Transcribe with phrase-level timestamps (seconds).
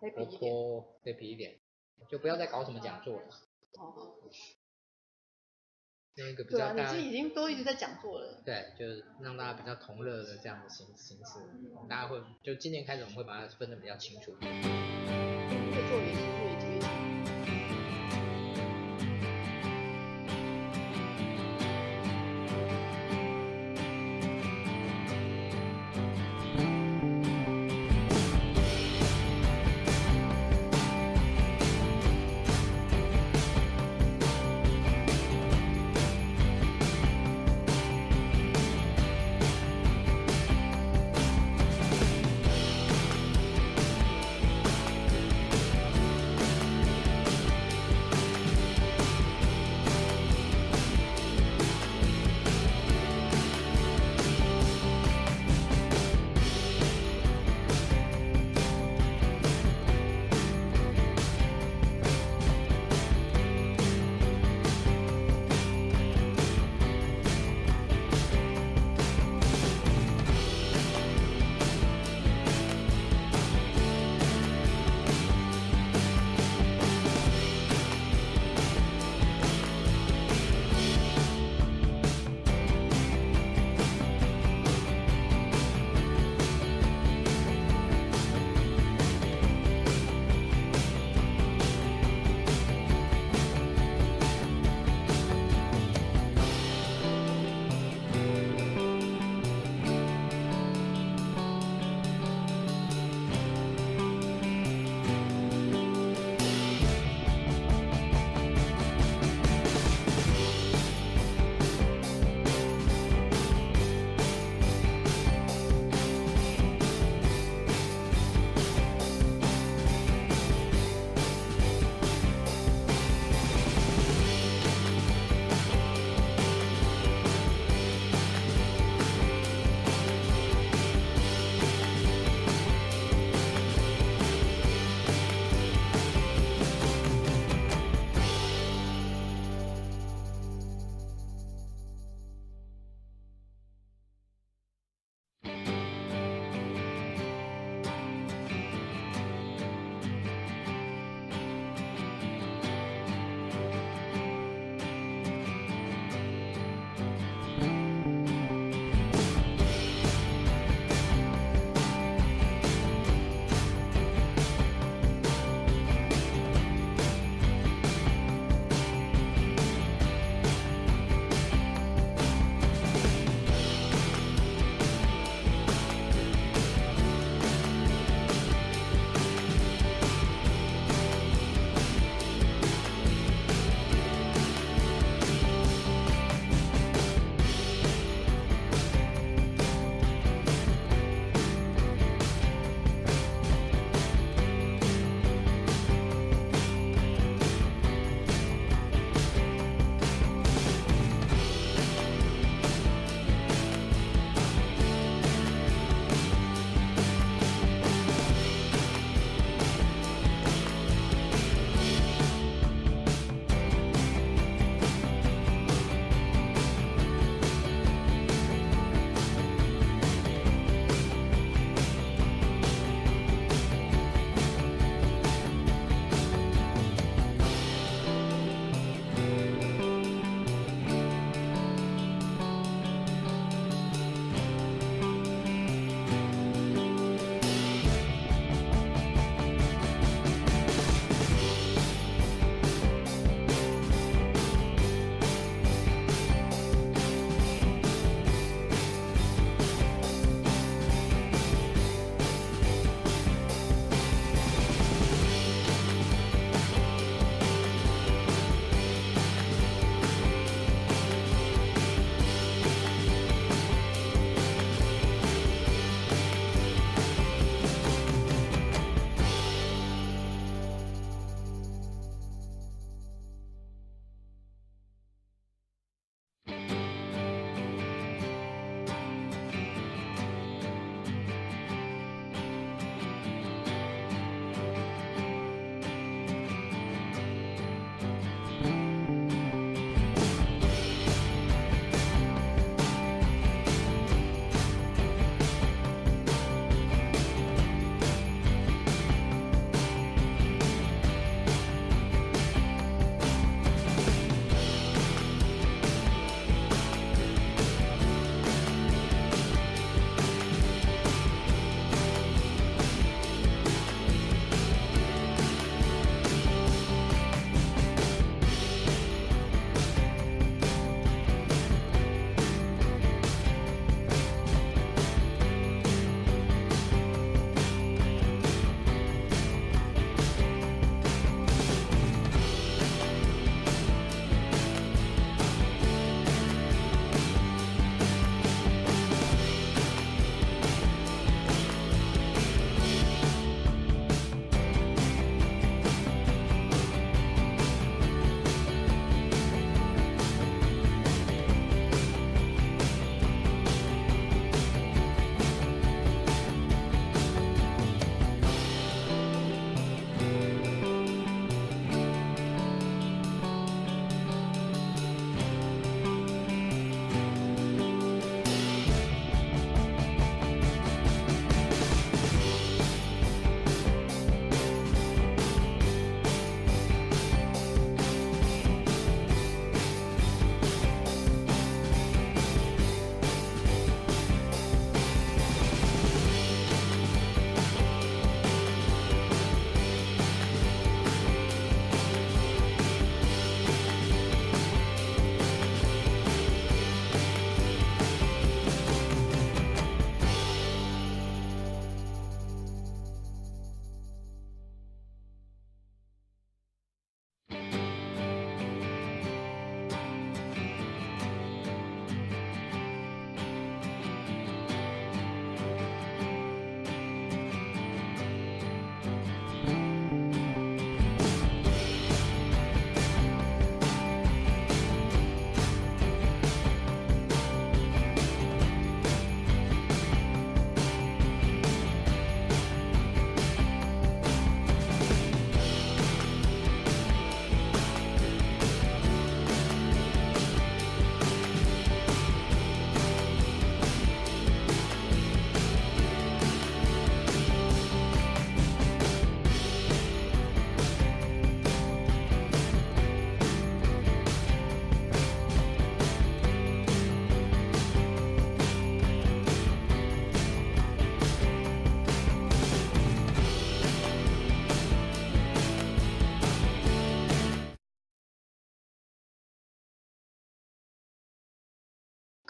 [0.00, 1.58] 活泼、黑皮一点，
[2.08, 3.28] 就不要再搞什么讲座了。
[3.76, 4.16] 好好。
[6.16, 8.42] 那个比较大，对啊，你是已经都一直在讲座了。
[8.44, 11.38] 对，就是让大家比较同乐的这样的形形式，
[11.88, 14.32] 大家会就今年开始我们会把它分得比较清楚。
[14.40, 14.46] 越
[15.88, 17.09] 做越清楚。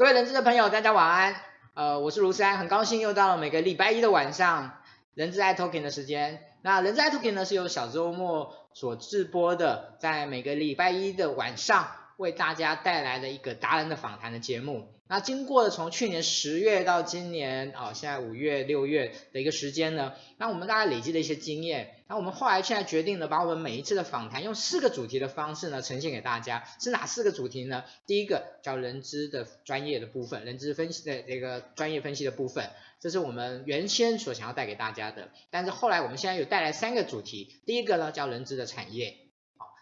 [0.01, 1.37] 各位人资的朋友，大家晚安。
[1.75, 4.81] 呃，我是卢山，很高兴又到了每个礼拜一的晚上，
[5.13, 6.43] 人资爱 Talking 的时间。
[6.63, 11.87] 那人资爱 Talking 呢是由小周末所直播的，在每个礼拜一的晚上
[12.17, 14.89] 为大家带来的一个达人的访谈的节目。
[15.07, 21.97] 那经过了从去年十月到今年啊、哦，现在五月六月的一个时间呢，那我们大概累积了一些经验。
[22.11, 26.65] 那我们后来现在决定呢，把我们每一次的访谈用四个主题的方式呢呈现给大家。
[26.81, 27.85] 是哪四个主题呢？
[28.05, 32.69] 第一个叫人资的专业的部分，人资分析的这个专业分析的部分，
[32.99, 35.29] 这是我们原先所想要带给大家的。
[35.51, 39.17] 但是后来我们现在有带来三个主题，第一个呢叫人资的产业。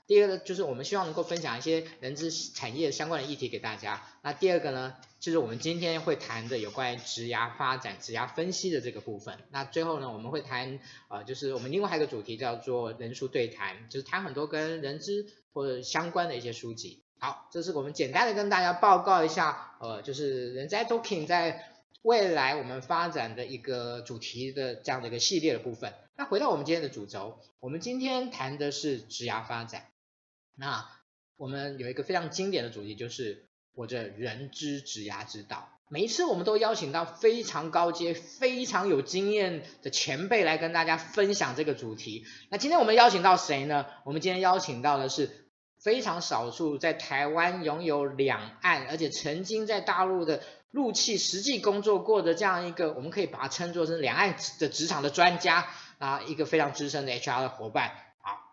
[0.09, 4.03] 第二个就是我们希望能够分享一些人资产业相关的议题给大家。
[4.23, 9.39] 那第二个呢，就是我们今天会谈的有关于职涯发展、职涯分析的这个部分。
[9.51, 17.03] 那最后呢，我们会谈呃，就是我们另外一个主题叫做人书对谈，就是谈很多跟人资或者相关的一些书籍。
[17.19, 25.93] 好，这是我们简单的跟大家报告一下，呃，就是人在 Talking 在未来我们发展的一个主题的这样的一个系列的部分。
[26.17, 29.85] 那回到我们今天的主轴，我们今天谈的是职涯发展。
[30.59, 30.85] 那
[31.37, 35.69] 我们有一个非常经典的主题，就是我这人之职涯之道。
[35.89, 42.27] 每一次我们都邀请到非常高阶、非常有经验的前辈来跟大家分享这个主题。
[42.51, 43.87] 那今天我们邀请到谁呢？
[44.05, 45.49] 我们今天邀请到的是
[45.81, 57.93] 非常少数在台湾拥有两岸，而且曾经在大陆的陆气实际工作过的这样一个，我们可以把它称作是两岸的职场的专家啊，一个非常资深的 HR 的伙伴。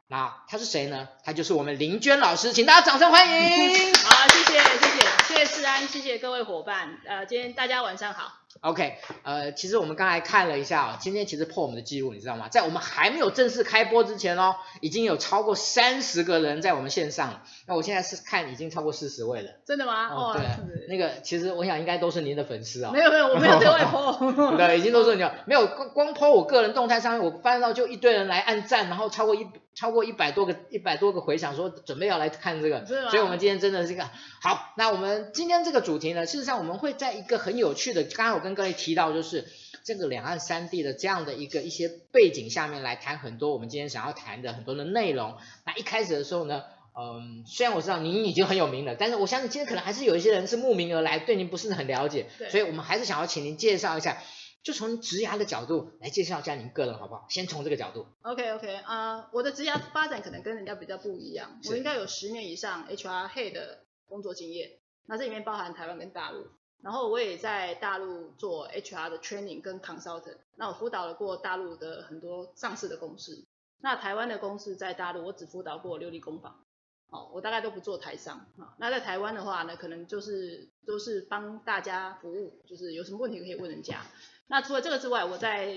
[0.08, 1.10] 那他是谁呢？
[1.24, 3.94] 他就是我们林娟老师，请大家掌声欢迎。
[4.06, 7.00] 好，谢谢，谢谢，谢谢世安，谢谢各位伙伴。
[7.08, 8.32] 呃，今天大家晚上好。
[8.62, 12.48] OK，呃，其实我们刚才看了一下哦，今天其实破我们的记录，你知道吗？
[12.50, 17.42] 在我们还没有正式开播之前哦，已经有超过三十个人在我们线上了。
[17.66, 19.50] 那我现在是看已经超过四十位了。
[19.66, 20.08] 真的吗？
[20.10, 22.94] 哦，对，那个其实我想应该都是您的粉丝啊、哦。
[22.96, 24.56] 没有没有，我没有对外 po。
[24.56, 25.34] 对，已经都是你了。
[25.46, 32.86] 没有光光 po 我个人动态上面，我翻到就一堆人来按赞，然后超过一超过一百多个一百多个回响，说准备要来看这个。
[32.86, 34.10] 所以我们今天真的是一个
[34.41, 34.74] 好。
[34.77, 39.46] 那我们今天这个主题呢，事实上我们会在一个很有趣的，刚刚我跟各位提到，就是
[39.84, 45.36] 这个两岸三地的这样的一个一些背景下面来谈很多我们今天想要谈的很多的内容。
[45.65, 46.63] 那一开始的时候呢，
[46.98, 54.24] 嗯，虽然我知道您已经很有名了，但是我相信今天可能还是有一些人是慕名而来，对您不是很了解，所以我们还是想要请您介绍一下，
[54.65, 57.27] 就从职涯的角度来介绍一下您个人好不好？
[57.29, 58.07] 先从这个角度。
[58.24, 64.72] OK OK 啊、uh，我的职涯发展可能跟人家比较不一样，我应该有十年以上 HR Head 的工作经验。
[65.05, 66.48] 那这里面包含台湾跟大陆，
[66.81, 70.38] 然后我也在大陆做 HR 的 training 跟 consultant。
[70.55, 73.45] 那我辅导了过大陆的很多上市的公司。
[73.81, 76.65] 那台湾的公司在大陆，我只辅导过流利工坊。
[77.12, 78.48] 哦，我大概都不做台商。
[78.79, 84.01] 那在台湾的话呢，可能就是都是帮大家服务，就是有什么问题可以问人家。
[84.48, 85.68] 那除了这个之外，我在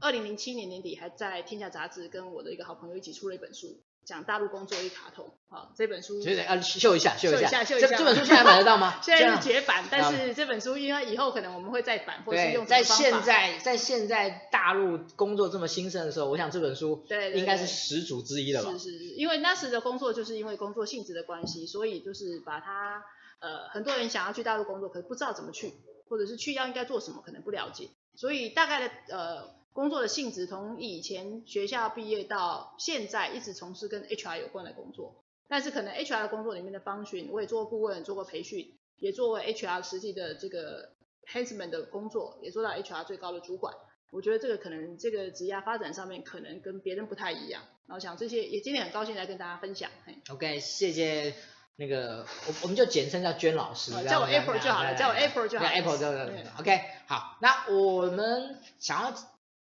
[0.00, 3.80] 二零零七年年底还在天下杂志跟我的一个好朋友一起出了一本书。
[4.02, 8.98] 讲大陆工作一卡通，好，这本书，呃，秀一下，秀一下，秀一下，这本书现在买得到吗？
[9.04, 18.72] 现在是绝版，但是这本书因为以后可能我们会再版，或是用在现在在现在大陆工作这么兴盛的时候，我想这本书对应该是始祖之一了吧？
[18.72, 23.04] 是是是，因为那时的工作就是因为工作性质的关系，所以就是把它
[23.38, 25.74] 呃很多人想要去大陆工作，可是不知道怎么去，
[26.08, 29.60] 或者是去要应该做什么，可能不了解，所以大概的呃。
[29.72, 40.90] 工作的性质从以前学校毕业到现在一直从事跟 HR 有关的工作，但是可能 HR 的工作里面的 function，我也做过顾问，做过培训，也做过 HR 实际的这个
[41.24, 43.72] handsman 的工作，也做到 HR 最高的主管。
[44.10, 47.62] 我觉得这个可能这个职业发展上面可能跟别人不太一样。
[47.86, 49.88] 然后想这些也今天很高兴来跟大家分享。
[50.30, 51.32] OK，谢谢
[51.76, 55.70] 那个我我们就简称叫娟老师，叫我 Apple 就好了，叫我 Apple 就好了。
[55.70, 59.14] ，Apple 就好 OK，好，那我们想要。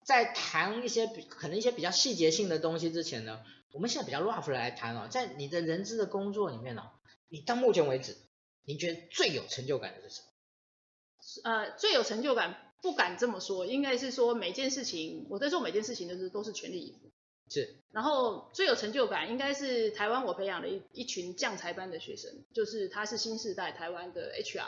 [0.04, 6.82] 在谈一些比可能一些比较细节性的东西之前呢，我们现在比较 rough 来谈哦，在你的人资的工作里面呢，
[7.28, 8.16] 你到目前为止，
[8.64, 11.50] 你觉得最有成就感的是什么？
[11.50, 17.10] 呃，最有成就感不敢这么说，应该是说每件事情，我在做每件事情都是都是全力以赴。
[17.48, 17.76] 是。
[17.92, 24.64] 然后最有成就感应该是台湾我培养了一一群将才班的学生，就是他是新时代台湾的 HR，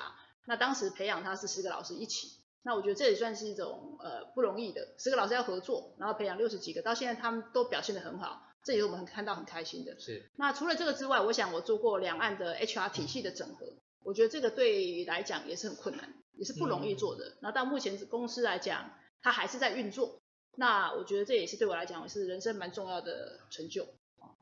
[0.47, 2.39] 那当时培养他是十个老师一起。
[2.63, 9.99] 那我觉得这也算是一种呃不容易的，十个老师要合作，然后培养六十几个，到现在他们都表现得很好，这也是我们看到很开心的。
[9.99, 10.29] 是。
[10.37, 13.67] 那除了这个之外，我想我做过两岸的 HR 体系的整合，
[14.03, 17.39] 我觉得这个对来讲也是很困难，也是不容易做的。
[17.41, 18.91] 那、嗯、到目前公司来讲，
[19.23, 20.20] 它还是在运作，
[20.57, 23.87] 那我觉得这也是对我来讲是人生蛮重要的成就。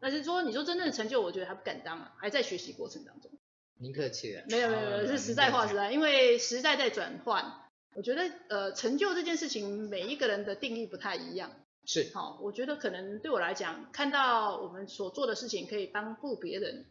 [0.01, 3.31] 但是说你说真正的成就，我觉得还不敢当啊，还在学习过程当中。
[3.79, 4.45] 您客气了。
[4.49, 7.63] 没有没有没有，是实在话实在，因为时代在转换。
[7.95, 11.51] 我觉得呃，成就这件事情，每一个人的定义不太一样。
[11.85, 12.11] 是。
[12.15, 16.85] 好，我觉得可能对我来讲，看到我们所做的事情可以帮助别人，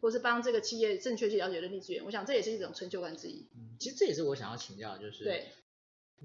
[0.00, 3.48] 或是帮这个企业正确去了解人力资源，我想这也是一种成就感之一。
[3.56, 5.48] 嗯，其实这也是我想要请教的，就是对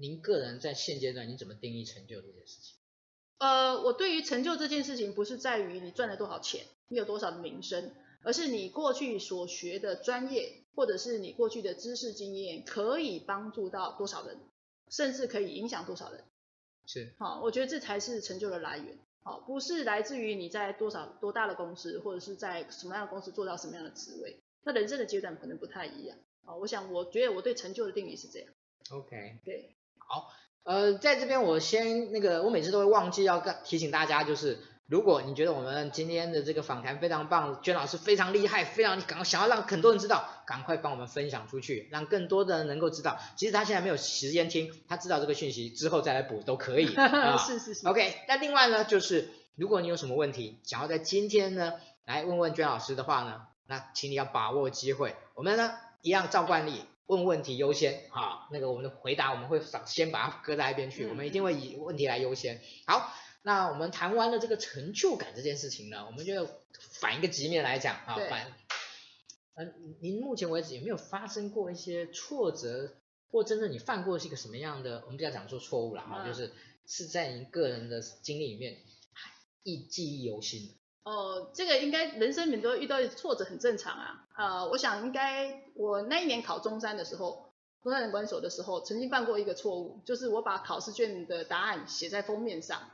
[0.00, 2.76] 您个人在现阶段你怎么定义成就这件事情？
[3.38, 14.38] 呃，我对于成就这件事情，不是在于你赚了多少钱，你有多少的名声，而是你过去所学的专业，或者是你过去的知识经验，可以帮助到多少人，
[14.88, 16.24] 甚至可以影响多少人。
[16.86, 18.98] 是，好，我觉得这才是成就的来源。
[19.22, 26.16] 好，不是来自于你在多少多大的公司，或者是在什么样的公司做到什么样的职位，那人生的阶段可能不太一样。
[26.42, 28.48] 好，我想我觉得我对成就的定义是这样。
[28.90, 29.76] OK，对，
[30.10, 30.32] 好。
[30.62, 43.18] 呃，在这边我先那个，我每次都会忘记要提醒大家，就是如果你觉得我们今天的这个访谈非常棒，娟老师非常厉害，非常你赶想要让很多人知道，赶快帮我们分享出去，让更多的人能够知道。
[43.36, 46.92] 其实他现在没有时间听，他知道这个讯息之后再来补都可以。
[46.94, 47.88] 啊、是是是。
[47.88, 51.72] OK，那另外呢，就是如果你有什么问题想要在今天呢
[52.04, 56.84] 来问问娟老师的话呢，那请你要把握机会，我们呢一样照惯例。
[57.10, 62.62] 问问题优先，啊，那个我们的回答我们会先把它搁在一边去，我们一定会以问题来优先。
[62.86, 63.12] 好，
[63.42, 66.48] 那我们谈完了这个成就感这件事情呢，我们就
[67.00, 68.52] 反一个局面来讲啊，反，
[69.54, 69.64] 呃，
[70.00, 72.94] 您目前为止有没有发生过一些挫折，
[73.32, 75.02] 或真正你犯过是一个什么样的？
[75.04, 76.52] 我们不要讲说错误了哈，就是
[76.86, 78.76] 是在您个人的经历里面，
[79.64, 80.79] 记记忆犹新的。
[81.02, 84.26] 哦，这个应该人生里面都遇到挫折，很正常啊。
[84.36, 87.52] 呃，我想应该我那一年考中山的时候，
[87.82, 92.90] 中山人管所的时候，曾经犯过一个错误，就是我把考试卷的答案写在封面上，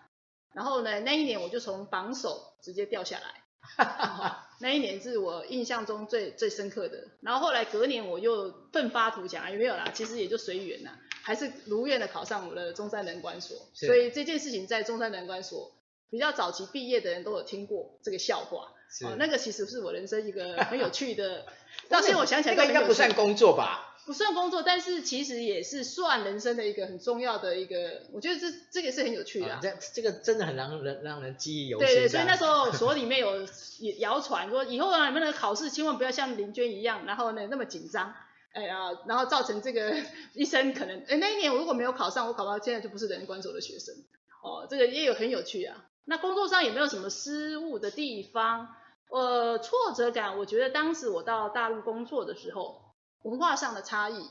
[0.54, 3.42] 然后呢，那一年我就从榜首直接掉下来。
[4.60, 7.08] 那一年是我印象中最最深刻的。
[7.20, 13.56] 然后后来隔年我又奋发图强，也没有啦，其实也就随缘啦，还是如愿的考上我的中山人管所。
[13.75, 15.72] 所以这件事情在中山人管所。
[16.10, 18.72] 比较早期毕业的人都有听过这个笑话，
[19.04, 21.44] 哦，那个其实是我人生一个 很有趣的，
[21.88, 23.92] 到现在我想起来，那个应该不算工作吧？
[24.06, 29.58] 不算工作，但是其实也是算人生的一个很重要的一个，我觉得这这个是很有趣的，啊。
[29.60, 31.88] 这这个真的很让人让人记忆犹新。
[31.88, 33.44] 对对，所以那时候所里面有
[33.98, 38.14] 谣传说，以后啊你们的考试千万不要像林娟一样，然后呢那么紧张，
[38.52, 39.96] 哎呀，然后造成这个
[40.34, 43.92] 一生可能，哎那一年我如果没有考上，我考到现在就不是人管所的学生。
[44.40, 45.84] 哦，这个也有很有趣啊。
[46.06, 48.75] 那工作上有没有什么失误的地方？
[49.08, 54.28] 呃，挫折感，我觉得当时我到大陆工作的时候，文化上的差异，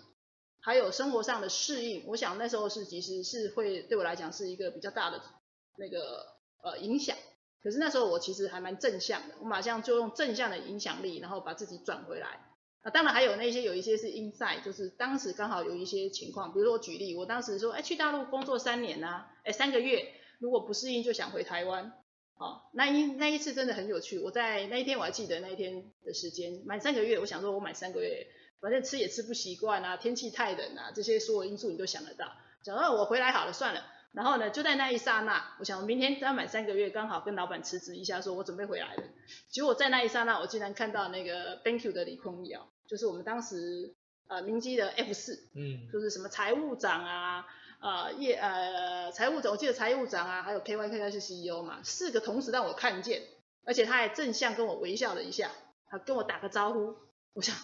[0.60, 5.22] 还有生活上的适应，我想那时候是其实是会对我来讲是一个比较大的
[5.78, 6.26] 那个
[6.62, 7.16] 呃影响。
[7.64, 12.40] 可是那时候我其实还蛮正向的，我马上就用正向的影响力，然后把自己转回来。
[12.84, 20.14] 啊，当然还有那些有一些是 inside，就是当时刚好有一些情况，比如说我举例，我当时说，哎，去大陆工作三年啊，哎，三个月。
[20.40, 21.94] 如果不适应就想回台湾，
[22.38, 24.20] 哦，那一那一次真的很有趣。
[24.20, 28.28] 我在那一天我还记得那一天的时间，满三个月，我想说我满三个月，
[28.60, 32.34] 反正吃也吃不习惯啊，天气太冷啊，这些所有因素你都想得到。
[32.64, 39.04] 想到我回来好了算了，然后呢就在那一刹那，我想明天要满三个月，刚好跟老板辞职一下，说我准备回来了。
[39.50, 43.96] 结果在那一刹那，我竟然看到那个 Banku 的李匡尧，就是我们当时
[44.28, 47.46] 呃明基的 F 四，嗯，就是什么财务长啊。
[47.86, 53.22] 呃，业呃财务总，我记得财务长啊，还有 KYK 他是 CEO 嘛，四个同时让我看见，
[53.64, 55.52] 而且他还正向跟我微笑了一下，
[55.86, 56.96] 他跟我打个招呼，
[57.34, 57.56] 我想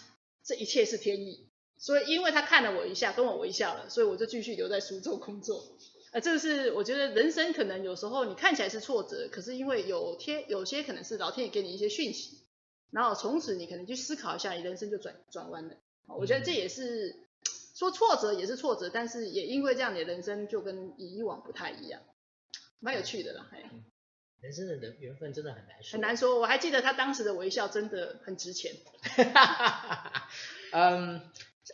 [0.43, 1.49] 这一切是天意，
[1.79, 5.65] 所以因为他看了我一下，跟我微笑了，所以我就继续留在苏州工作。
[6.11, 12.45] 呃，这个是我觉得人生可能有时候你看起来是挫折，可是因为有天有些可能是老天爷给你一些讯息，
[12.91, 15.77] 然后从此你可能去思考一下，你人生就转转弯了。
[16.05, 17.30] 我觉得这也是。
[17.81, 21.99] 说挫折也是挫折，但是也因为这样，你的人生就跟以往不太一样，
[22.79, 23.49] 蛮有趣的啦。
[23.51, 23.83] 嗯，
[24.39, 26.39] 人生的人缘分真的很难说，很难说。
[26.39, 28.75] 我还记得他当时的微笑真的很值钱。
[30.73, 31.21] 嗯，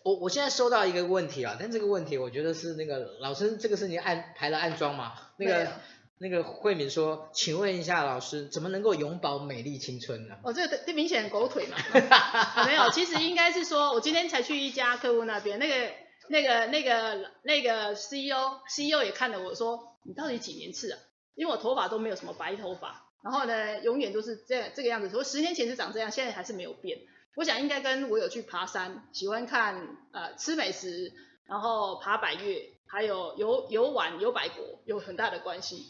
[0.06, 5.12] 我我现在收到一个问题啊，但这个问题我觉得是那个老师，这个是你安排了暗装吗？
[5.36, 5.74] 那个。
[6.19, 10.36] 那个慧敏说，请问一下老师，怎么能够永葆美丽青春呢？
[10.43, 11.77] 哦，这个这明显狗腿嘛。
[12.65, 15.93] 没有，其实应该是说，我今天才去一家客户那边，那个
[16.30, 20.99] 那个那个那个 CEO CEO 也看了我说，你到底几年次啊？
[21.36, 25.10] 因为我头发都没有什么白头发，然后呢，永远都是这这个样子。
[25.12, 26.97] 说十年前是长这样，现在还是没有变。
[27.36, 31.13] 我想应该跟我有去爬山，喜欢看呃吃美食，
[31.45, 35.86] 然后爬百越，还有游游玩游百国有很大的关系。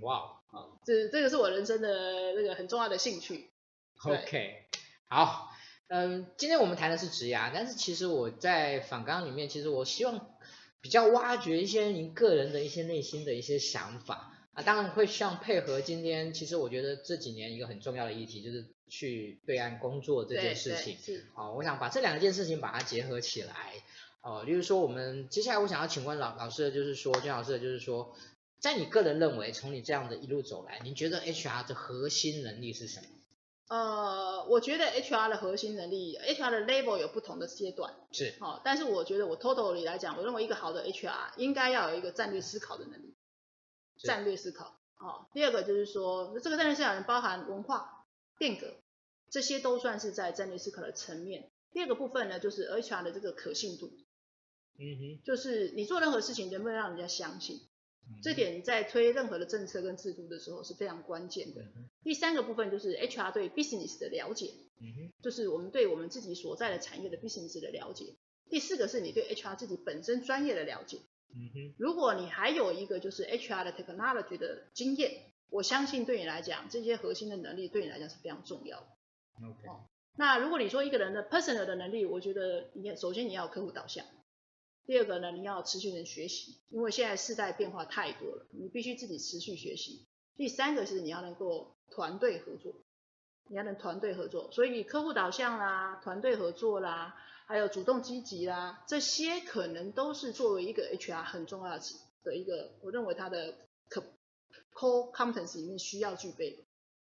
[0.00, 3.50] 哇，好，这这个是我人生的那个很重要的兴趣。
[4.04, 4.66] OK，
[5.08, 5.50] 好，
[5.88, 10.34] 嗯，今天我们谈的是职涯，但是其实我在访纲里面，其实我希望
[10.80, 14.30] 比较挖掘一些您个人的一些内心的一些想法。
[14.54, 20.96] 啊，当然会像配合今天，其实我觉得这几年一个很重要的议题就是去对岸工作这件事情，
[21.34, 23.72] 好，我想把这两件事情把它结合起来，
[24.20, 28.14] 哦，例如说我们接下来我想要请问老老师的就是说，娟老师的就是说，
[28.64, 33.08] 在你个人认为，从你这样的一路走来，你觉得 HR 的核心能力是什么？
[33.68, 43.14] 呃，我觉得 HR 的核心能力，HR 的 level 有不同的阶段，是，好、哦，但是我觉得我 totally 来讲，我认为一个好的 HR 应该要有一个战略思考的能力，
[44.02, 48.06] 战略思考，哦，第二个就是说，这个战略思考能包含文化
[48.38, 48.78] 变革，
[49.28, 51.50] 这些都算是在战略思考的层面。
[51.70, 53.92] 第二个部分呢，就是 HR 的这个可信度，
[54.78, 57.60] 嗯哼，就是你做任何事情能不能让人家相信。
[58.22, 61.62] 这点在推任何的政策跟制度的时候是非常关键的。
[62.02, 64.50] 第三个部分就是 HR 对 business 的了解，
[65.22, 68.16] 就是我们对我们自己所在的产业的 business 的了解。
[68.48, 70.98] 第四个是你对 HR 自己本身专业的了解。
[71.78, 78.86] 如果你还有一个就是 HR 的 technology 的经验，我相信对你来讲这些核心的能力对你来讲是非常重要的。
[79.48, 79.68] OK。
[80.16, 84.06] 那如果你说一个人的 personal 的能力，我觉得你首先你要有客户导向。
[84.86, 90.06] 第二个呢，你要持续的学习，因为现在世代变化太多了，你必须自己持续学习。
[90.36, 92.74] 第三个是你要能够团队合作，
[93.48, 97.16] 你要能团队合作，所以你客户导向啦、团队合作啦，
[97.46, 101.78] 还有主动积极啦，这些可能都是作为一个 HR 很重要
[102.22, 103.54] 的一个，我认为它的
[103.88, 104.02] 可
[104.74, 106.56] core competence 里面需要具备的。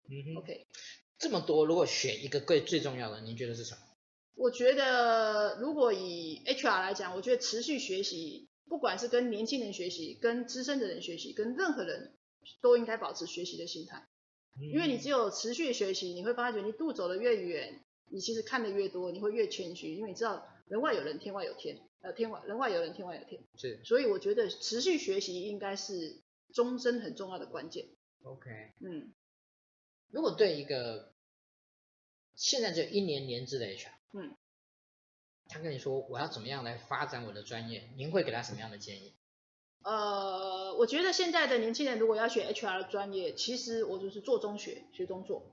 [0.10, 0.36] 嗯哼。
[0.38, 0.68] OK，
[1.20, 3.82] 这么多，如果选一个最最重要的，您觉得是什么？
[4.38, 12.14] 我觉得，如果以 HR 来讲，我觉得持续学习，不管是跟年轻人学习、跟资深的人学习、跟任何人
[12.62, 14.08] 都应该保持学习的心态。
[14.60, 23.42] 因为你只有持续学习，你会发觉你路走得越远，你其实看得越多，你会越谦虚，因为你知道人外有人，天外有天，呃，天外人外有人，天外有天。
[23.56, 23.80] 是。
[23.84, 26.22] 所以我觉得持续学习应该是
[26.54, 27.88] 终身很重要的关键。
[28.24, 28.50] OK。
[28.82, 29.14] 嗯。
[30.12, 31.12] 如果对一个
[32.36, 34.36] 现在只有一年年资的 HR，嗯，
[35.50, 39.14] 他跟你说我要怎么样来发展我的专业，您会给他什么样的建议？
[39.84, 45.44] 呃，我觉得现在的年轻人如果要学 HR 的专业，其实我就是做中学，学中做。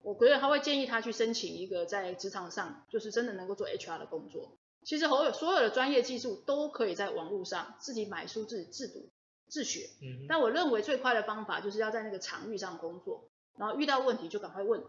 [0.00, 4.58] 我觉得他会建议他去申请一个在职场上就是真的能够做 HR 的工作。
[4.84, 9.08] 其实所有所有的专业技术都可以在网络上自己买书自己自读
[9.48, 9.88] 自学。
[10.02, 10.26] 嗯。
[10.28, 14.84] 但我认为最快的方法就是要在那个场域上工作，然后遇到问题就赶快问。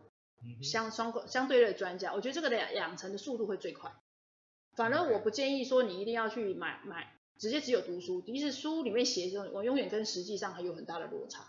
[0.62, 3.92] 相双相对的专家，我觉得这个的养成的速度会最快。
[4.76, 11.48] 反而我不建议说你一定要去买买，直接只有读书，第一是书里面写的，我永远跟实际上还有很大的落差。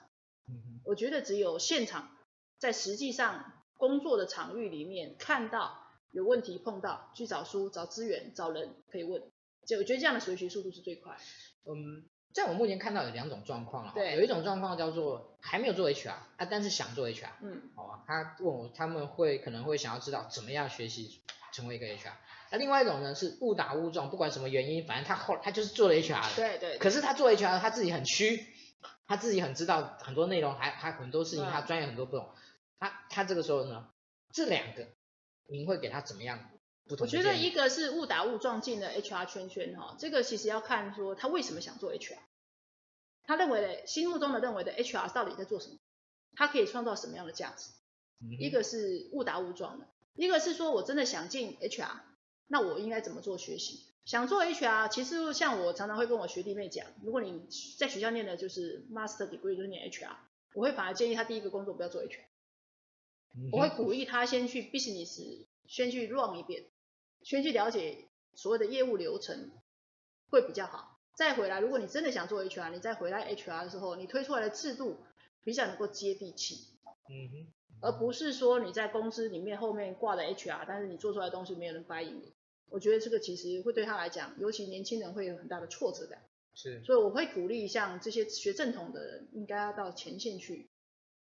[0.84, 2.16] 我觉得只有现场
[2.58, 9.22] 在实际上工作的场域里面看到有问题碰到，去找书、找资源、找人可以问，
[9.66, 11.18] 就我觉得这样的学习速度是最快。
[11.64, 12.08] 嗯。
[12.36, 22.12] 在我目前看到有两种状况啊，对，有一种状况叫做还没有做 HR 啊，但是想做 HR，嗯，好啊，他问我他们会可能会想要知道怎么样学习成为一个 HR，
[22.50, 28.46] 那另外一种呢是误打误撞，不管什么原因，反正他后他就是做了 HR 了，对对，可是他做 HR 他自己很虚，
[29.06, 32.28] 他自己很知道很多内容，还还很多事情他专业很多不懂，
[32.78, 33.88] 他他这个时候呢，
[34.30, 34.86] 这两个
[35.48, 36.50] 您会给他怎么样
[36.86, 37.06] 不同？
[37.06, 42.18] 我觉得一个是误打误撞进了 HR 圈圈哈，这个其实要看说他为什么想做 HR。
[43.26, 45.78] 他认为的，心目中的认为的 HR 到底在做什么？
[46.34, 47.70] 他可以创造什么样的价值？
[48.38, 52.00] 一个是误打误撞的，一个是说我真的想进 HR，
[52.46, 53.92] 那我应该怎么做学习？
[54.04, 60.16] 想做 HR，其实像我常常会跟我学弟妹讲，如果你在学校念的就是 Master Degree 就是念 HR，
[60.54, 62.24] 我会反而建议他第一个工作不要做 HR，
[63.50, 66.66] 我会鼓励他先去 Business，先去 run 一遍，
[67.22, 69.50] 先去了解所谓的业务流程，
[70.30, 70.95] 会比较好。
[71.16, 74.98] 再回来，如果你真的想做 HR，你再回来 HR 的时候，你推出来的制度
[75.42, 76.68] 比较能够接地气，
[77.08, 77.46] 嗯哼，
[77.80, 82.22] 而不是说你在公司里面后面挂的 HR，但是你做出来的东西没有人 buy in。
[82.68, 86.20] 我觉得这个其实会对他来讲，尤其年轻人会有很大的挫折感。
[86.54, 90.68] 是，所以我会鼓励像这些学正统的人，应该要到前线去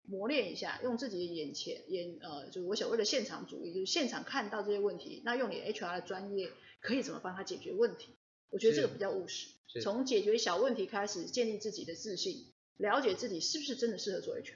[0.03, 8.17] 磨练一下，用自己的眼前眼呃，就是我所谓的现场主义，就是现场看到这些问题，那用你 HR 的专业可以怎么帮他解决问题？
[8.51, 9.49] 我觉得这个比较务实。
[9.83, 14.55] 从解决小问题开始，建立自己的自信，了解自己是不是真的适合做 HR。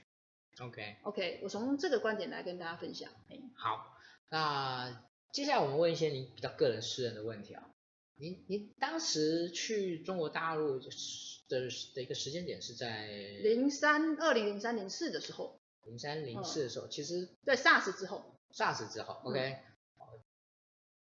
[0.60, 3.10] OK OK，我从这个观点来跟大家分享。
[3.54, 3.96] 好，
[4.30, 7.70] 那接下来我们问一些您比较个人私人的问题啊。
[8.16, 10.88] 您您当时去中国大陆的
[11.94, 15.60] 的一个时间点是在零三二零零三零四的时候。
[15.84, 18.38] 零三零四的时候，嗯、其实在 SARS 之后。
[18.52, 19.58] SARS 之后，OK、
[19.98, 20.20] 嗯。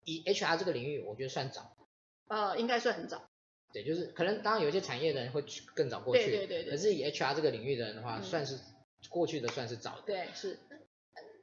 [0.04, 1.76] 以 HR 这个领域，我觉得算早。
[2.28, 3.28] 呃，应该算很早。
[3.72, 6.70] 对，就是可能当然有一些产业的人会去更早过去，对对对对。
[6.70, 8.58] 可是以 HR 这个领域的人的话，嗯、算是
[9.08, 10.02] 过去的算是早的。
[10.06, 10.58] 对，是。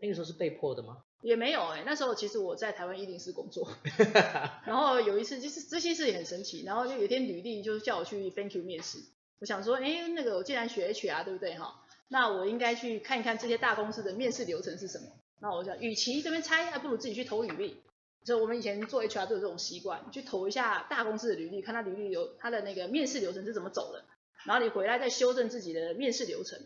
[0.01, 0.97] 那个时候是被迫的吗？
[1.21, 3.71] 也没有哎、欸，那时候其实我在台湾一零四工作，
[4.67, 8.97] 然后有一次就是这些事也很神奇，然后就有一天履历就叫我去 Thank You 面试，
[9.39, 15.05] 我想说，哎，那个我既然学 HR 对不对哈，那我应该去看一看这些大公司的面试流程是什么。
[15.39, 17.81] 那我想，与其这边猜，还不如自己去投履历。
[18.25, 24.05] 所以我们以前做 HR 都有这种习惯，去投一下大公司的履历，看他履历有他的那个面试流程是怎么走的，
[24.45, 26.59] 然后你回来再修正自己的面试流程，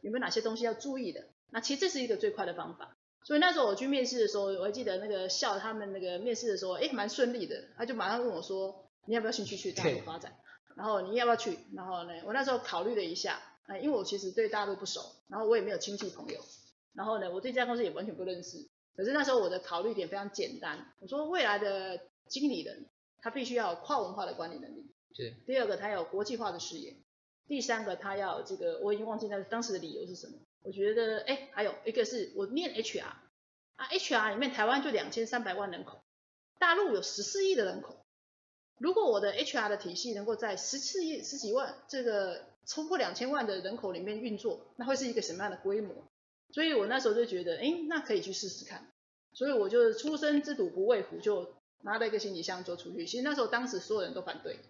[0.00, 1.24] 有没有哪些东西要注意的？
[1.50, 2.96] 那其实这是一个最快的方法。
[3.26, 7.64] 所以那时候我去面试的时候，我还记得那个笑他们那个面试的时候，哎，蛮顺利的。
[7.76, 10.36] 他就马上问我说，你要不要兴趣去大陆发展？
[10.76, 11.58] 然后你要不要去？
[11.74, 16.38] 然后呢，我那时候考虑了一下，哎，因为我其实对大陆不熟，然后我也没有亲戚朋友，
[16.92, 18.58] 然后呢，我对这家公司也完全不认识。
[18.96, 22.86] 可是那时候我的考虑点非常简单，我说未来的经理人
[23.18, 25.34] 他必须要有跨文化的管理能力，是。
[25.46, 26.96] 第二个他要有国际化的视野，
[27.48, 30.34] 第三个他要有这个我已经忘记那当时的理由是什么。
[30.62, 33.20] 我觉得，哎，还有一个是我念 HR，啊
[33.90, 36.00] ，HR 里面台湾就两千三百万人口，
[36.58, 38.06] 大陆有十四亿的人口，
[38.78, 45.94] 如果我的 HR 的体系能够在十四亿十几万这个超过两千万的人口里面运作，那会是一个什么样的规模？
[46.54, 48.86] 所以我那时候就觉得，哎，那可以去试试看。
[49.32, 53.04] 所以我就初生之犊不畏虎，就拿了一个行李箱就出去。
[53.04, 54.60] 其实那时候当时所有人都反对，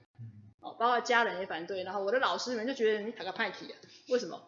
[0.62, 3.76] 哦，包括家人也反对，然后我的老师们就觉得你打个派题啊，
[4.08, 4.40] 为什么？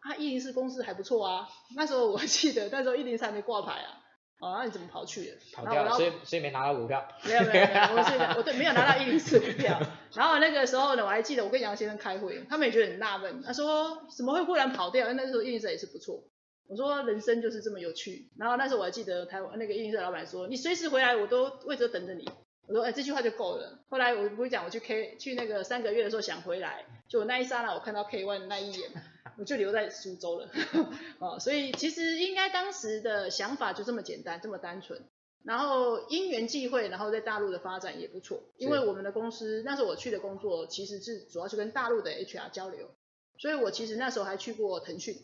[0.00, 3.98] 他一零四公司还不错啊，那时候我记得那时候一零四还没挂牌啊，
[4.38, 5.36] 哦，那你怎么跑去了？
[5.52, 7.04] 跑掉了，所以所以没拿到股票。
[7.26, 9.80] 没有没有没有，我是我对没有拿到一零四股票。
[10.14, 15.12] 然后那个时候呢，我还记得我跟杨先生开会，他们也觉得很纳闷，他说怎么会忽然跑掉？
[15.14, 16.22] 那时候一零四也是不错。
[16.68, 18.28] 我说人生就是这么有趣。
[18.36, 22.28] 然后那时候我还记得台湾那个一零四老板说，你随时回来，我都位置等着你。
[22.66, 23.78] 我说哎，这句话就够了。
[23.88, 28.90] 后来我不会讲，我去 K 去那个三个月的时候想回来，就那一刹那我看到 K One 的那一眼。
[29.38, 30.48] 我就留在苏州了，
[31.20, 34.98] 哦，所以其实应该当时的想法就这么简单，这么单纯。
[35.44, 42.88] 然后因缘际会，然后在大陆的发展也不错，因为我们的公司那时候我去的工作其实是主要是跟大陆的 HR 交流，
[43.36, 45.14] 所以我其实那时候还去过腾讯，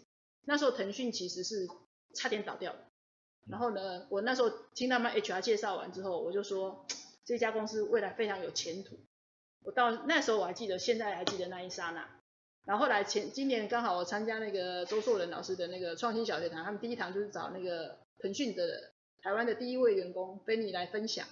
[0.44, 1.68] 那时候腾讯其实是
[2.14, 2.74] 差点倒掉。
[3.48, 6.86] 然后呢，我那时候听他们 HR 介绍完之后，我就说
[7.24, 8.98] 这家公司未来非常有前途。
[9.64, 12.08] 我到那时候我还记得，现在还记得那一刹那。
[12.64, 21.26] 然后后来前今年刚好我参加那个周硕仁老师的那个创新小学堂，他们第一堂就是找那个腾讯的台湾的第一位员工芬妮来分享。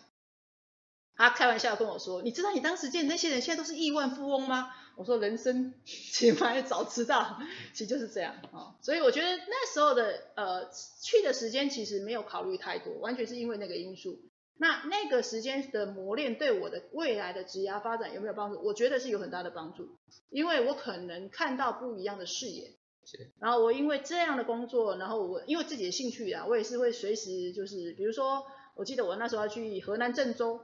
[1.20, 7.40] 他开玩笑跟我说：“你知道你当时见那些人现在都是亿万富翁吗？”我说：“人生 起码早知道，
[7.72, 8.48] 其实就是这样啊。
[8.52, 10.68] 哦”所以我觉得那时候的呃
[11.02, 14.20] 去的时间其实没有考虑太多，完全是因为那个因素。
[14.56, 18.60] 那那个时间的磨练对我的未来的职涯发展有没有帮助？
[18.62, 19.96] 我觉得是有很大的帮助，
[20.28, 22.76] 因为我可能看到不一样的视野。
[23.06, 23.30] 是。
[23.40, 30.60] 然后我因为这样的工作，然后我因为自己的兴趣啊，我也是会随时就是，比如说，我记得我那时候要去河南郑州，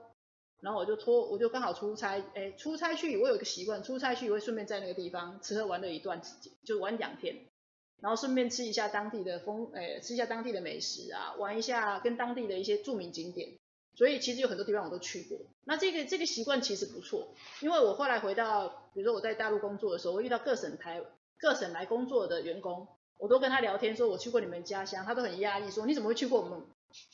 [0.61, 7.47] 然后我就拖，我就刚好出差，哎，出差去，我有一个习惯，出差去我会顺便在那个地方吃喝玩乐一段时间，就玩两天，
[8.01, 13.59] 然后顺便吃一下当地的风，哎，吃一下当地的美食啊，玩一下跟当地的一些著名景点。
[13.95, 21.03] 所以其实有很多地方我都去过，那这个这个习惯其实不错，因为我后来回到，比如说我在大陆工作的时候，我遇到各省台
[21.39, 26.63] 各省来工作的员工，我都跟他聊天，说我去过你们家乡，他都很讶异，说你怎么会去过我们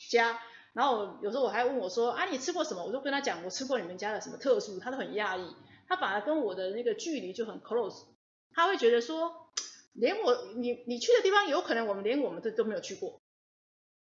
[0.09, 0.37] 家？
[0.73, 2.83] 然后有时候我还问我说，啊你吃过什么？
[2.83, 5.55] 我就跟他讲我吃过你们家的什么特殊，他都很讶异，
[5.87, 8.05] 他反而跟我的那个距离就很 close，
[8.51, 9.49] 他会觉得说，
[9.93, 13.19] 连我你你去的地方有可能我们连我们都都没有去过。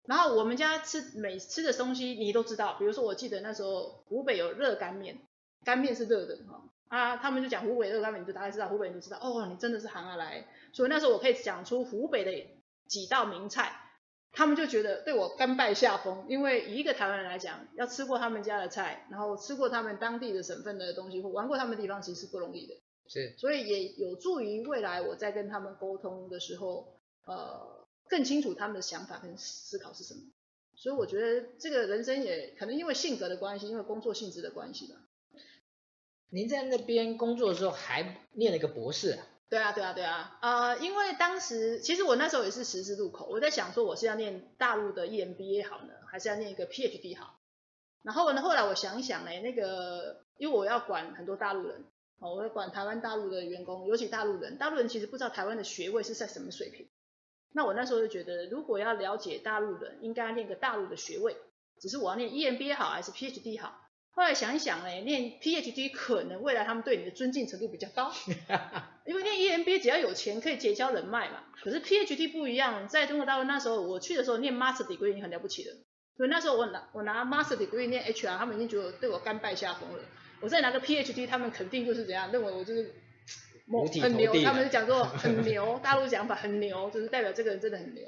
[0.04, 5.18] 然后我们家吃每吃的东西你都知道，比如说我记得那时候湖北有热干面，
[5.64, 12.46] 干面是热的哈啊，他们就讲湖北热干面，你就大概知道湖北，你就知道哦，你真的是行啊来，所以那时候我可以讲出湖北的
[12.88, 13.81] 几道名菜，
[14.32, 22.74] 他们就觉得对我甘拜下风，因为以一个台湾人来讲，要吃过他们家的菜，然后吃过他们当地的省份的东西，或玩过他们的地方，其实是不容易的，
[23.06, 27.80] 是，所以也有助于未来我在跟他们沟通的时候，呃。
[28.08, 30.20] 更清楚他们的想法跟思考是什么，
[30.76, 34.96] 所以我觉得这个人生也可能因为性格的关系，因为工作性质的关系吧。
[36.28, 39.26] 您在那边工作的时候还念了一个博士啊？
[39.52, 47.38] 对啊，对啊，对啊，呃，因为当时其实我那时候也是十字路口，我在想说我是要念大陆的 EMBA 好呢，还是要念一个 PhD 好？
[48.02, 51.84] 然后呢，后来我想一想呢，那个因为我要管很多大陆人，
[52.18, 56.88] 哦，我要管台湾大陆的员工，尤其大陆人，大陆人其实不知道台湾的学位是在什么水平。
[57.52, 61.36] 那我那时候就觉得，如果要了解大陆人，应该念个大陆的学位，
[61.78, 63.81] 只是我要念 EMBA 好还是 PhD 好？
[64.14, 68.12] 后来想一想呢，念 PhD 可能未来他们对你的尊敬程度比较高，
[69.06, 71.44] 因为念 EMBA 只要有钱可以结交人脉嘛。
[71.62, 75.74] 可是 PhD 不一样，在中国大陆那时候我去的时候念 Master Degree 已经很了不起了，
[76.16, 80.04] 所以那时候我拿我拿 Master Degree 念 HR，他们已经觉得对我甘拜下风了。
[80.42, 82.92] 我再拿个 PhD，他们肯定就是怎样认为我就是
[84.02, 88.02] 很牛，他们就讲说 很牛，大陆讲法很牛，就是代表这个人真的很牛。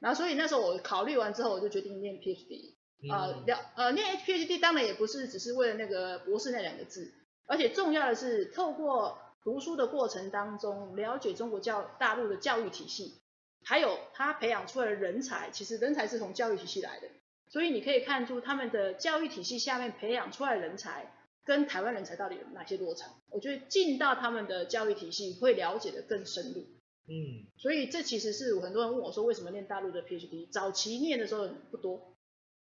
[0.00, 2.75] 然后所以那时候我考虑完之后，我就决定念 PhD。
[3.10, 7.12] 呃，了呃，念 PhD 当然也不是只是为了那个博士那两个字，
[7.46, 13.20] 而且重要的是透过读书的过程当中，了解中国教大陆的教育体系，
[13.62, 17.08] 还有他培养出来的人才，其实人才是从教育体系来的，
[17.48, 21.12] 所以你可以看出他们的教育体系下面培养出来的人才，
[21.44, 23.06] 跟台湾人才到底有哪些落差。
[23.30, 26.62] 我觉得进到他们的教育体系会了解的更深入。
[27.08, 32.15] 嗯，所以这其实是很多人问我说，为什么念大陆的 PhD，早期念的时候不多。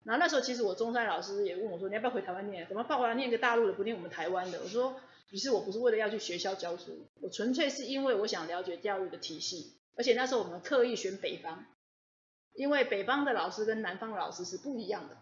[0.03, 2.67] 然后那时候其实我中山老师也问我说，你要不要回台湾念？
[2.67, 4.59] 怎么放回来念个大陆的，不念我们台湾的？
[4.61, 9.73] 我说，其实我不是为了要去学校教书，我纯粹是因为我想了解教育的体系。
[9.95, 11.65] 而且那时候我们刻意选北方，
[12.53, 15.17] 因为北方的老师跟南方的老师是不一样的。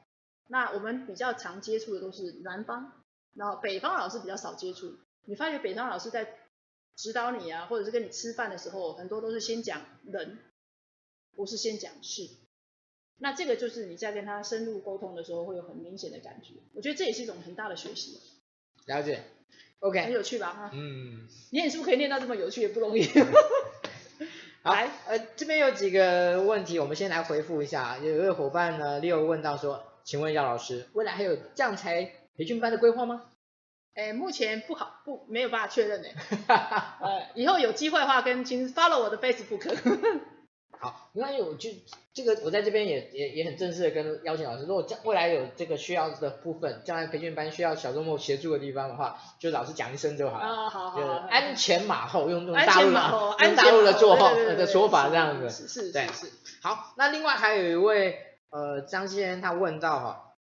[0.48, 3.04] 那我们比较常接触的都是南方，
[3.36, 4.98] 然后北方老师比较少接触。
[5.26, 6.38] 你发觉北方老师在
[6.96, 10.40] 指导你啊，或者是跟你吃饭的时候，很多都是先讲人，
[11.36, 12.30] 不是先讲事。
[13.24, 16.56] 那这个就是你在跟他深入沟通的时候，会有很明显的感觉。
[16.74, 18.20] 我觉得这也是一种很大的学习。
[18.88, 19.24] 了解
[19.80, 20.52] ，OK，很有趣吧？
[20.54, 23.06] 哈，嗯，念书可以念到这么有趣，也不容易。
[24.64, 28.00] 好，来，呃，这边有几个问题，我们先来回复一下。
[28.00, 33.26] 有一位伙伴呢，Leo 问到说，请问姚老师，未来还有将才培训班的规划吗？
[33.94, 36.08] 哎，目前不好，不没有办法确认呢。
[37.02, 40.20] 呃，以后有机会的话，跟请 follow 我的 Facebook。
[40.82, 41.70] 好，没关系我就
[42.12, 50.46] 这个，我在这边也也也很正式的跟邀请老师，如果将未来有这个需要的部分，将来培训班需要小周末协助的地方的话，就老师讲一声就好了。
[50.46, 51.14] 啊，好好好。
[51.30, 55.50] 鞍前马后，用用大陆的用大陆的做后的说法这样子。
[55.52, 56.32] 是是对是。
[56.64, 58.18] 好，那另外还有一位
[58.50, 60.34] 呃张先生他问到哈，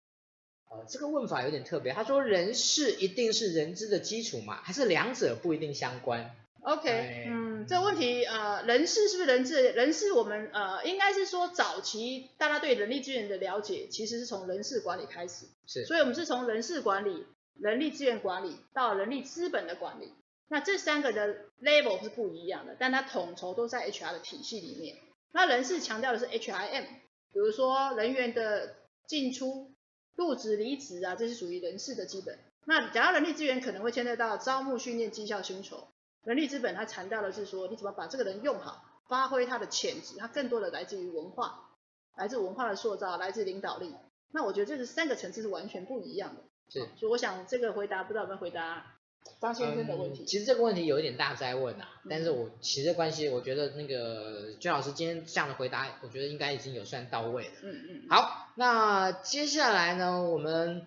[0.70, 4.58] 呃这个问法有点特别，他说人事一定是人资的基础嘛？
[4.62, 9.70] 还是两者不一定相关？OK，嗯，这个问题，呃，人事是不是人事？
[9.72, 15.46] 人事我们，呃，应该是说早期大家对人力资源的了解，其实是从人事管理开始。
[15.66, 15.84] 是。
[15.84, 17.26] 所以我们是从人事管理、
[17.58, 20.12] 人力资源管理到人力资本的管理，
[20.48, 24.96] 那这三个的 level 是不一样的，但它统筹都在 HR 的体系里面。
[25.32, 26.84] 那人事强调的是 HRM，
[27.32, 28.74] 比如说人员的
[29.06, 29.70] 进出、
[30.16, 32.38] 入职、离职啊，这是属于人事的基本。
[32.66, 35.88] 那讲到人力资源，可能会牵涉到招募、训练、绩效、薪酬。
[36.24, 41.70] 人力资本它强调的是说，你怎么把这个人用好，发挥他的潜质，它更多的来自于文化，
[42.14, 43.94] 来自文化的塑造，来自领导力。
[44.30, 46.42] 那我觉得这是三个层次是完全不一样的。
[46.68, 48.98] 是，所以我想这个回答不知道有没有回答
[49.40, 50.22] 张先生的问题。
[50.22, 57.54] 嗯，其实这个问题有一点大灾问啊，但是我其实关系，我觉得那个娟老师今天这样的回答，我觉得应该已经有算到位了。
[57.62, 58.08] 嗯嗯。
[58.10, 60.86] 好，那接下来呢，我们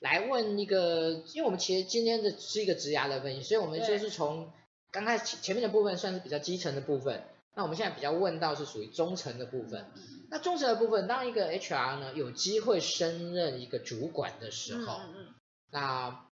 [0.00, 4.50] 来问一个，因为我们其实今天的是一个职涯的分析，所以我们就是从。
[4.92, 7.22] 刚开始前面的部分算是比较基层的部分，
[7.54, 9.86] 那我们现在比较问到是属于中层的部分。
[10.30, 15.34] 那中层的部分，当一个 HR 呢有机会升任一个主管的时候，嗯嗯，
[15.70, 16.26] 那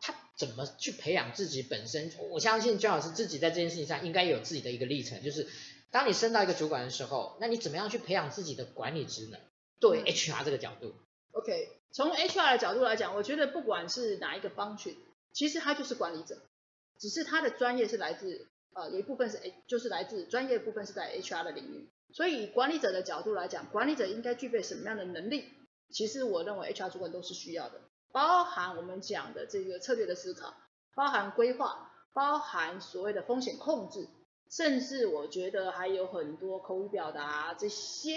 [0.00, 2.10] 他怎么去培养自己本身？
[2.30, 5.46] 我相信姜老师自己在这件事情上应该有自己的一个历程，就是
[5.90, 9.40] 当你升到一个主管的时候，那你怎么样去培养自己的管理职能？
[9.80, 10.94] 对 HR 这个角度。
[11.32, 14.96] OK，从 HR 的角度来讲，我觉得不管是哪一个方群，
[15.32, 16.38] 其实他就是管理者。
[16.98, 21.88] 只是他的专业是来自，呃，有一部分是 A，就是来自专业部分是在 HR 的领域。
[22.12, 25.44] 所以以管理者的角度来讲，管理者应该具备什么样的能力？
[25.90, 27.80] 其实我认为 HR 主管都是需要的，
[28.12, 30.54] 包含我们讲的这个策略的思考，
[30.94, 34.08] 包含规划，包含所谓的风险控制，
[34.50, 38.12] 甚至我觉得还有很多口语表达这些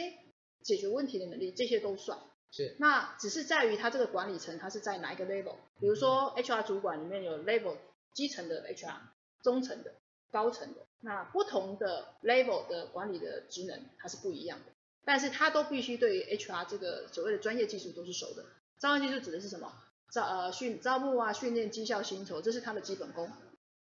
[0.63, 2.17] 解决问题的能力，这些都算。
[2.51, 2.75] 是。
[2.79, 5.55] 那只是在于他这个管理层他是在哪一个 level？
[5.79, 7.77] 比如说 HR 主管里面有 level。
[8.13, 8.95] 基层的 HR、
[9.41, 9.95] 中层的、
[10.29, 14.71] 高层的，那不同的 level 的管理的职能，它是不一样的，
[15.03, 18.45] 但是它都必须对于 HR 这个所谓的专业技术都是熟的。
[18.79, 19.71] 专业技术指的是什么？
[20.11, 23.31] 招呃训招募啊、训练、绩效、薪酬，这是他的基本功。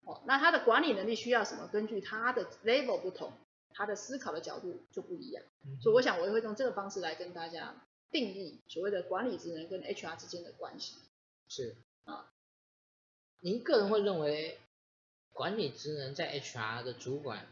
[0.05, 1.67] 哦，那他的管理能力需要什么？
[1.67, 3.33] 根据他的 level 不同，
[3.71, 5.43] 他的思考的角度就不一样。
[5.65, 7.75] 嗯、所以我想我也会用这个方式来跟大家
[8.11, 10.95] 定义所谓的管理职能跟 HR 之间的关系。
[11.49, 11.75] 是
[12.05, 12.31] 啊。
[13.41, 14.57] 您个人会认为
[15.33, 17.47] 管理职能在 HR 的主管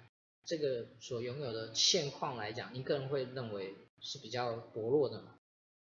[0.46, 5.38] 这个所拥有的现况来讲，您个人会认为是比较薄弱的吗？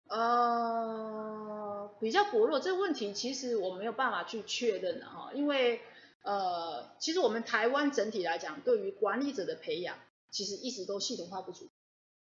[0.09, 5.81] 呃，比较薄弱，这个问题其实我没有办法去确认的哈，因为
[6.23, 9.99] 呃，其实我们台湾整体来讲，对于管理者的培养，
[10.31, 11.69] 其实一直都系统化不足。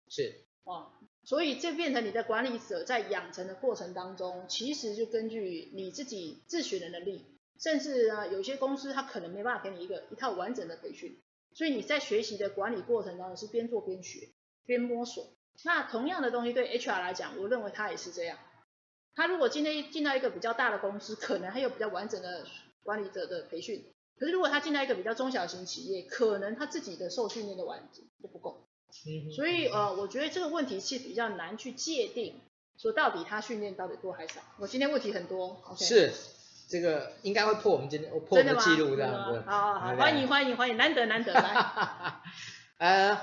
[0.08, 0.34] 是。
[0.64, 0.92] 哦，
[1.24, 7.24] 所以这变成你的管理者在养成的过程当中，其实就根据你自己自学的能力，
[7.60, 11.20] 甚至啊，有些公司他可能没办法给你一个一套完整的培训，
[11.54, 14.30] 所以你在学习的管理过程当中是边做边学，
[14.64, 15.32] 边摸索。
[15.64, 18.38] 那同样的东西对 HR 来讲，我认为他也是这样。
[19.14, 22.46] 他如果今天进到一个比较大的公司，可能还有比较完整的
[22.82, 23.84] 管理者的培训。
[24.16, 28.66] 可是如果他进到一个比较中小型企业，可能他自己的受训练的完整都不够。
[29.36, 32.40] 所以呃，我觉得这个问题是比较难去界定，
[32.78, 34.40] 说到底他训练到底多还少。
[34.58, 35.60] 我今天问题很多。
[35.64, 36.12] ，OK？、是，
[36.70, 39.42] 这个应该会破我们今天破我们记录这样子。
[39.44, 42.20] 好好好，欢迎欢迎欢迎，难得难得来。
[42.78, 43.20] 呃，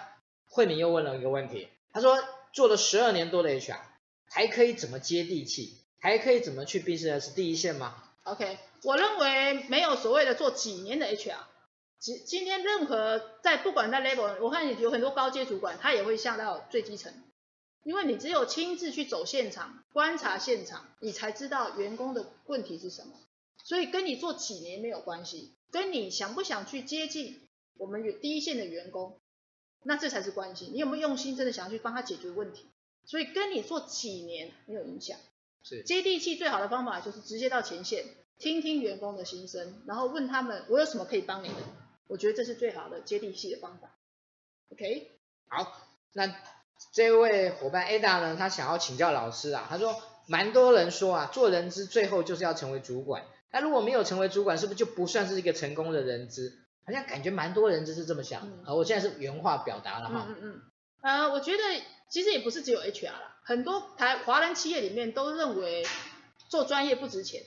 [0.50, 1.70] 慧敏又问了一个问题。
[1.94, 3.78] 他说做了十二年多的 HR，
[4.30, 5.78] 还可以怎么接地气？
[6.00, 11.38] 还可以怎么去 business 第一线吗？OK，我认为没有所谓的做几年的 HR。
[12.00, 17.12] 今今天任何在不管在 level，我看有很多高阶主管，他也会下到最基层，
[17.84, 23.14] 因为你只有亲自去走现场，观察现场，你才知道员工的问题是什么。
[23.68, 27.42] 所以跟你做几年没有关系，跟你想不想去接近
[27.78, 29.20] 我们第一线的员工。
[29.84, 32.66] 那这才是关系，你有没有用心真的想要去帮他解决问题？
[33.04, 35.18] 所以跟你做几年没有影响。
[35.64, 38.06] 是接地气最好的方法就是直接到前线，
[38.38, 41.56] 听听员工的心声，然后问他们我有什么可以帮你的。
[42.08, 43.98] 我觉得这是最好的接地气的方法。
[44.72, 45.12] OK，
[45.50, 45.78] 好，
[46.14, 46.34] 那
[46.94, 56.54] 这位伙伴 Ada 呢，他想要请教老师啊，他说蛮多人说啊，做人资最后就是要成为主管，那如果没有成为主管，是不是就不算是一个成功的人资？
[56.86, 60.26] 好像感觉蛮多人就是这么想的，啊、嗯，我现在是原话表达了哈。
[60.30, 60.62] 嗯嗯嗯。
[61.02, 61.60] 呃，我觉得
[62.10, 65.86] 其实也不是只有 HR 啦，很多台华人企业里面都认为
[66.50, 67.42] 做专业不值钱，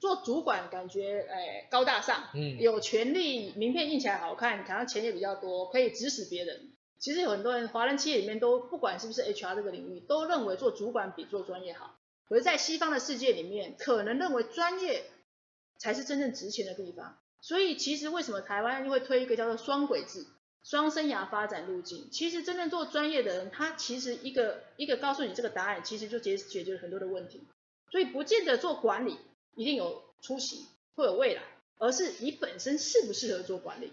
[0.00, 6.72] 做主管感觉哎高大上，嗯，有权利，名片印起来好看，好像钱也比较多，可以指使别人。
[7.00, 11.96] 其实有很多人华人企业里面都不管是不是 HR 这个领域，都认为做主管比做专业好。
[12.28, 15.04] 可是，在西方的世界里面，可能认为专业
[15.78, 17.18] 才是真正值钱的地方。
[17.40, 20.26] 所以其实为什么台湾会推一个叫做双轨制、
[20.64, 22.10] 双生涯发展路径？
[22.10, 27.42] 其实真正做专业的人，他其实一个一个告诉你这个答案，其实就解解决了很多的问题。
[27.90, 29.16] 所以不见得做管理
[29.54, 31.42] 一定有出息，会有未来，
[31.78, 33.92] 而是你本身适不适合做管理。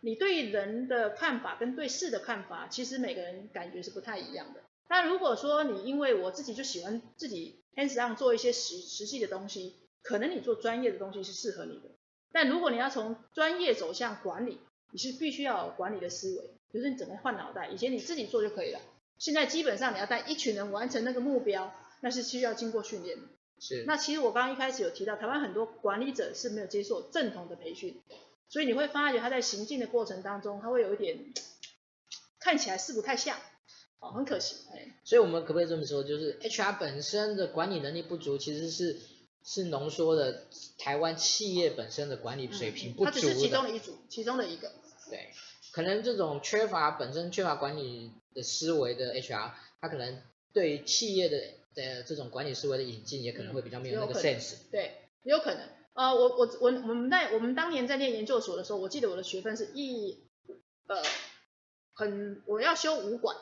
[0.00, 4.60] 你对人的看法跟对事的看法，其实每个人感觉是不太一样的。
[4.88, 11.90] 但如果说你因为我自己就喜欢自己 hands on 做一些实实际的东西，可能你做专业的东西是适合你的。
[12.32, 14.58] 但如果你要从专业走向管理，
[14.90, 17.68] 你是必须要有管理的思维，就是你整个换脑袋。
[17.68, 18.80] 以前你自己做就可以了，
[19.18, 23.22] 现在基本上你要带一群人完成那个目标，那是需要经过训练的。
[23.60, 23.84] 是。
[23.86, 28.00] 那其实我刚刚一开始有提到，台湾很多管理者是没有接受正统的培训，
[28.48, 31.32] 所以你会发觉他在行进的过程当中，他会有一点
[32.40, 33.38] 看起来是不太像，
[34.00, 34.56] 哦，很可惜。
[34.74, 38.96] 哎，所以我们可不可以这么说，就是 HR 本身的管理能力不足，其实是。
[39.44, 40.46] 是浓缩的
[40.78, 44.72] 台湾企业本身的管理水平不足的，它只是其中的一组，其中的一个。
[45.10, 45.30] 对，
[45.72, 50.22] 可能这种缺乏本身缺乏管理的思维的 HR，他可能
[50.52, 51.38] 对于企业的
[51.74, 54.70] 的这种管理思维的引进，也可能会比较没有那个 sense。
[54.70, 55.68] 对，有可能。
[55.94, 60.24] 呃，我我我我们在我们当年在念研究所的时候，我记得我的学分是一
[60.86, 61.02] 呃
[61.92, 63.36] 很我要修武馆，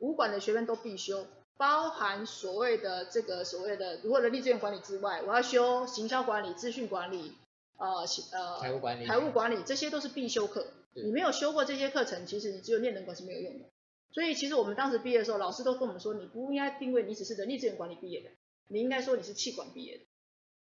[0.00, 1.26] 武馆的学分都必修。
[1.56, 7.32] 包含所谓的这个所谓的，如果人力资源管理之外，我要修行销管理、资讯管理，
[7.76, 10.66] 呃呃，财务管理，财务管理这些都是必修课。
[10.94, 13.64] 你没有修过这些课程，其实你只有念人管是没有用的。
[14.12, 18.30] 所以其实我们当时毕业的时候，老师都跟我们说，你不应该定位你只是人力资源管理毕业的，
[18.68, 20.04] 你应该说你是气管毕业的，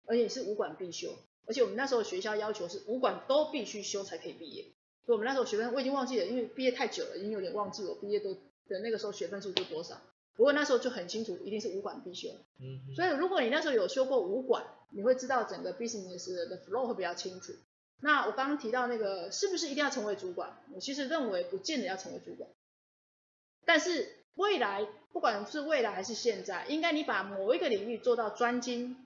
[0.06, 1.14] 而且你是五管必修。
[1.46, 4.64] 而且我们那时候学校要求是五管都必须修才可以毕业。
[5.04, 8.32] 所以我们那时候学分我已经忘记了，因为毕业太久了，已经有点忘记我毕业都
[8.66, 10.00] 的那个时候学分数是多少。
[10.36, 12.28] 不过那时候就很清楚，一定是武馆必修。
[12.60, 17.52] 嗯，所以如果你那时候有修过武馆，你会知道整个 business 的 flow 会比较清楚。
[18.00, 20.62] 那我刚刚提到那个是不是一定要成为主管？
[20.74, 22.50] 我其实认为不见得要成为主管。
[23.64, 28.96] 但是未来不管是未来还是现在，应该你把某一个领域做到专精，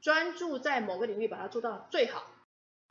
[0.00, 2.24] 专注在某个领域把它做到最好，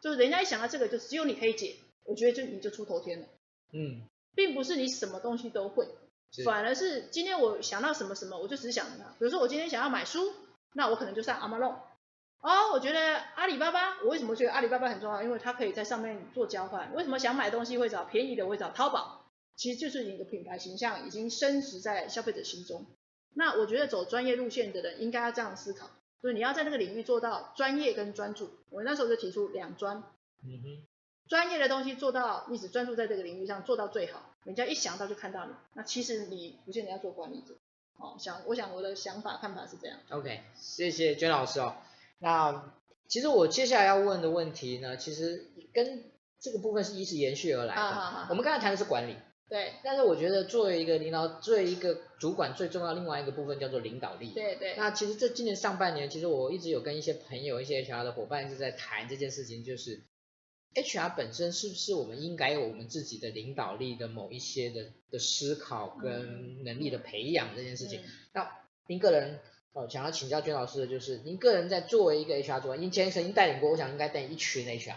[0.01, 3.27] 就是人家一想到这个就只有你可以解，我觉得就你就出头天了。
[3.71, 4.01] 嗯，
[4.35, 5.87] 并不是你什么东西都会。
[6.45, 9.05] 反而是今天我想到什么什么，我就只想它。
[9.17, 10.33] 比如说我今天想要买书，
[10.73, 11.75] 那我可能就上 Amazon。
[12.39, 15.23] 哦，我觉得阿里巴巴，我为什么觉得阿里巴巴很重要？
[15.23, 16.93] 因为它可以在上面做交换。
[16.93, 19.25] 为什么想买东西会找便宜的，会找淘宝？
[19.55, 22.85] 其实就是你的品牌形象已经升值在消费者心中。
[23.33, 25.89] 那我觉得走专业路线的人应该要这样思考，
[26.21, 28.51] 就是你要在那个领域做到专业跟专注。
[28.69, 29.97] 我那时候就提出两专，
[30.43, 30.87] 嗯哼，
[31.27, 35.51] 专业的东西做到你只专注在这个领域上做到最好，人家一想到就看到你。
[35.73, 37.55] 那其实你不见得要做管理者。
[37.99, 39.97] 哦，想我想我的想法看法是这样。
[40.09, 41.75] OK，谢谢娟老师哦。
[42.19, 42.71] 那
[43.07, 46.03] 其实我接下来要问的问题呢，其实跟
[46.39, 48.27] 这个部分是一直延续而来的。
[48.29, 49.15] 我们刚才谈的是管理。
[49.49, 49.73] 对。
[49.83, 54.31] 但是我觉得作为一个领导，作为一个主管，最重要另外一个部分叫做领导力。
[54.31, 54.75] 对对。
[54.77, 60.03] 那其实这今年上半年，其实我一直有跟一些朋友、一些 HR 的伙伴一直在谈这件事情，就是
[60.83, 68.01] HR 本身是不是我们应该有我们自己的领导力的某一些的的思考跟能力的培养这件事情。
[68.01, 68.51] 嗯、那
[68.85, 69.39] 您个人
[69.73, 74.95] 哦，想要请教娟老师的就是，您个人在作为一个 HR 主管，您以前曾经带领过，我想应该带一群 HR。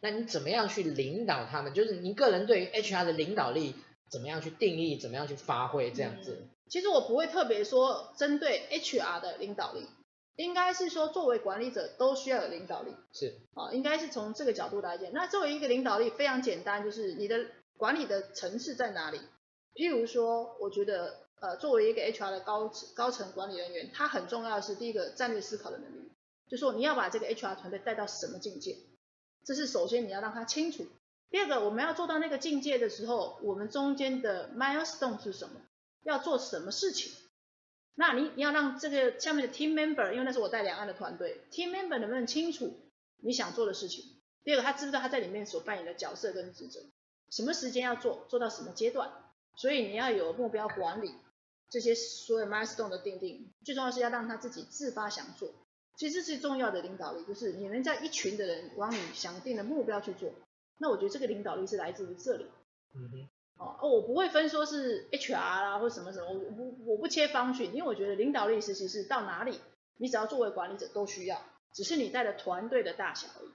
[0.00, 1.74] 那你怎么样去领导他们？
[1.74, 3.74] 就是您个人对于 HR 的领导力
[4.08, 4.96] 怎么样去定义？
[4.96, 6.38] 怎么样去发挥这样子？
[6.40, 9.86] 嗯，其实我不会特别说针对 HR 的领导力，
[10.40, 12.96] 应该是说作为管理者都需要有领导力。
[13.12, 15.12] 是啊，应该是从这个角度来讲。
[15.12, 19.20] 那作为一个领导力非常简单，就是你的管理的层次在哪里？
[19.74, 26.10] 譬如说，我觉得呃，作为一个 HR 的高高层管理人员，他很重要的是第一个战略思考的能力，
[26.48, 28.78] 就是说你要把这个 HR 团队带到什么境界。
[29.44, 30.86] 这是首先你要让他清楚。
[31.30, 35.60] 第二个，我们要做到那个境界的时候，我们中间的 milestone 是什么？
[36.02, 37.12] 要做什么事情？
[37.94, 42.78] 那你你要让这个下面的 team member，因为那是我带两岸的团队，team member 能不能清楚
[43.18, 44.04] 你想做的事情？
[44.42, 46.80] 第二个，他知不知道他在里面所扮演的角色跟职责？
[47.28, 48.26] 什么时间要做？
[48.28, 49.10] 做到什么阶段？
[49.56, 51.12] 所以你要有目标管理，
[51.68, 55.52] 这些所有 milestone 的定定，最重要是要让他自己自发想做。
[55.96, 60.32] 其实这是重要的领导力，就是你能在一群的人往你想定的目标去做。
[60.78, 62.46] 那我觉得这个领导力是来自于这里。
[62.94, 63.28] 嗯。
[63.60, 69.60] 哦，我不会分说是 HR 啦或什么什么，我不我不切方群，因为我觉得领导力实习是到哪里，
[69.98, 71.42] 你只要作为管理者都需要，
[71.74, 73.50] 只是你带的团队的大小而已。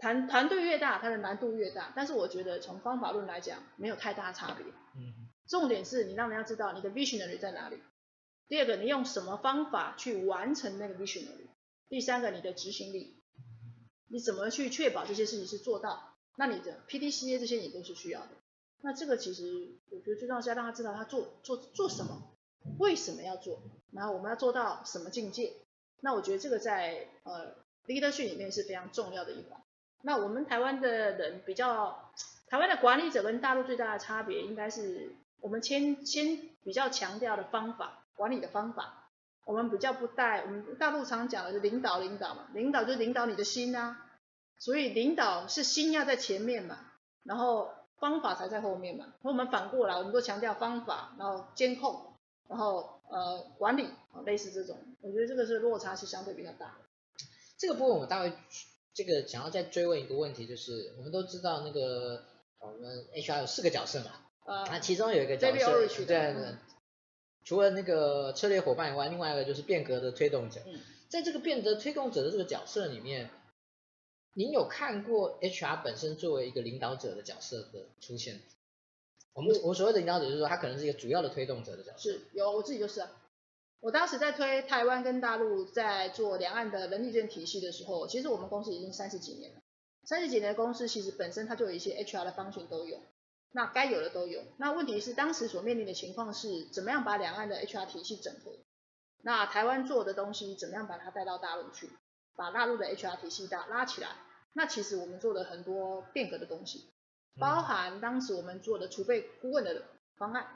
[0.00, 4.66] 团团队越大，它的难度越大，但是我觉得从方法论来讲，没有太大差别。
[4.96, 5.28] 嗯。
[5.48, 7.80] 重点是你让人家知道你的 visionary 在哪里。
[8.48, 11.48] 第二个，你用什么方法去完成那个 visionary？
[11.88, 13.22] 第三个，你的执行力，
[14.08, 16.16] 你怎么去确保这些事情是做到？
[16.36, 18.28] 那你的 PDCA 这些你都是需要的。
[18.82, 22.34] 那这个其实我觉得最重要是要让他知道他做做做什么，
[22.78, 23.60] 为什么要做，
[23.92, 25.52] 然后我们要做到什么境界。
[26.00, 27.54] 那我觉得这个在呃
[27.86, 29.60] leadership 里面是非常重要的一环。
[30.02, 32.12] 那我们台湾的人比较，
[32.46, 38.04] 台湾的管理者跟大陆最大的差别应该是我们先先比较强调的方法。
[38.14, 39.10] 管理的方法，
[39.44, 44.06] 我们比较不带，我们大陆常讲的是领导领导嘛，领导就是领导你的心啊，
[44.58, 46.78] 所以领导是心要在前面嘛，
[47.22, 49.14] 然后方法才在后面嘛。
[49.22, 52.14] 和我们反过来，我们都强调方法，然后监控，
[52.48, 53.88] 然后呃管理，
[54.24, 57.26] 类似这种，我觉得这个是落差是相对比较大的。
[57.56, 58.32] 这个部分我大概
[58.94, 62.24] 这个想要再追问一个问题，就是我们都知道那个
[62.60, 64.10] 我们 HR 有四个角色嘛，
[64.44, 66.18] 啊、呃，其中有一个角色，对对。
[66.34, 66.58] 嗯
[67.44, 70.60] 除了那个策略伙伴以外，另外一个就是变革的推动者。
[70.66, 73.30] 嗯，在这个变革推动者的这个角色里面，
[74.38, 78.40] 您有看过 HR 本身作为一个领导者的角色的出现？
[79.32, 81.98] 我们我所谓的领导者就是说，他可能是一个主要的推动者的角色。
[81.98, 83.10] 是有，我自己就是啊。
[83.80, 89.60] 我当时在推台湾跟大陆在做两岸的人力资源体系的时候，其实我们公司已经三十几年了。
[90.04, 93.00] 三十几年的公司其实本身它就有一些 HR 的方向都有。
[93.50, 94.44] 那该有的都有。
[94.58, 98.52] 那问题是当时所面临的情况是，怎么样把两岸的 HR 体系整合？
[99.22, 101.90] 那台湾做的东西，怎么样把它带到大陆去？
[102.36, 104.10] 把大陆的 HR 体系大拉起来。
[104.52, 106.88] 那其实我们做了很多变革的东西，
[107.38, 109.82] 包含当时我们做的储备顾问的
[110.16, 110.46] 方案。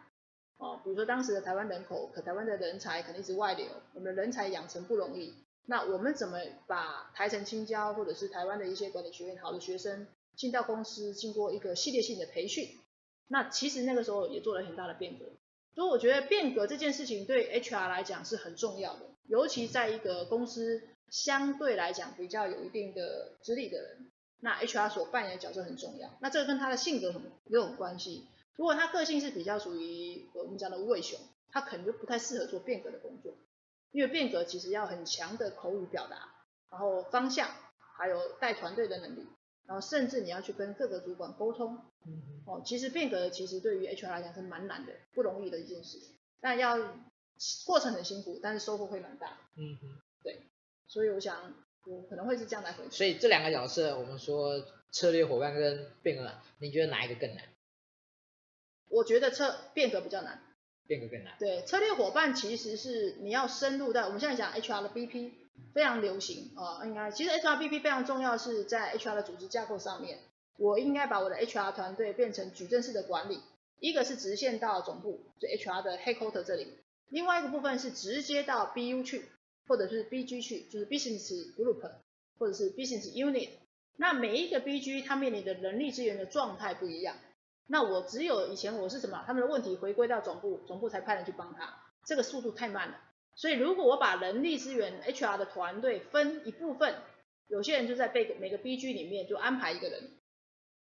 [0.59, 5.35] 哦，比如说当时的台湾人口，可台湾的人才肯定是外流，我们的人才养成不容易。
[5.67, 12.79] 那我们怎么把台城青交或者是台湾的一些管理学院好的学生进到公司，经过一个系列性的培训？
[13.29, 15.25] 那其实那个时候也做了很大的变革，
[15.75, 20.83] 所以我觉得变革这件事情对 HR 来讲是很重要的，尤其在一个公司
[21.13, 24.11] 相对来讲比较有一定的资历的人，
[24.41, 26.11] 那 HR 所扮演的角色很重要。
[26.23, 28.27] 那这个跟他的性格很也有关系。
[28.57, 33.35] 如果他个性是比较属于我们讲的无尾熊，他可能就不太适合做变革的工作，
[33.91, 36.33] 因为变革其实要很强的口语表达，
[36.71, 37.51] 然后方向，
[37.99, 39.27] 还有带团队的能力。
[39.65, 41.79] 然后甚至你要去跟各个主管沟通，
[42.47, 45.99] 哦，其实变革其实对于 HR 来讲是蛮难的，不容易的一件事。
[46.41, 46.77] 但要
[47.65, 49.39] 过程很辛苦，但是收获会蛮大。
[49.57, 50.02] 嗯哼，对，
[50.93, 51.55] 所以我想
[51.87, 52.91] 我可能会是这样来回答。
[52.91, 57.45] 所以这两个角色，我们说策略伙伴跟变革，你觉得哪一个更难？
[58.91, 60.43] 我觉得策变革比较难。
[60.87, 61.35] 变革更难。
[61.39, 65.31] 对，策略伙伴其实是你要深入到我们现在讲 HR 的 BP
[65.73, 70.19] 非常流行啊、呃，应该其实 HR BP 非常重要，是在 HR 的组织架构上面，
[70.59, 73.41] 我应该把我的 HR 团队变成矩阵式的管理，
[73.79, 76.77] 一个是直线到总部，就 HR 的 headquarter 这里，
[77.09, 79.25] 另外一个部分是直接到 BU 去，
[79.67, 81.91] 或者是 BG 去，就是 business group
[82.39, 83.51] 或者是 business unit，
[83.97, 87.17] 那每一个 BG 它面临的人力资源的状态不一样。
[87.69, 89.25] 那我只有以前我是什么？
[89.27, 93.01] 他们的问题回归到总部，总部才派人去帮他，这个速度太慢了。
[93.35, 96.97] 所以如果我把人力资源 HR 的团队分一部分，
[97.47, 100.11] 有些人就在每个每个 BG 里面就安排一个人，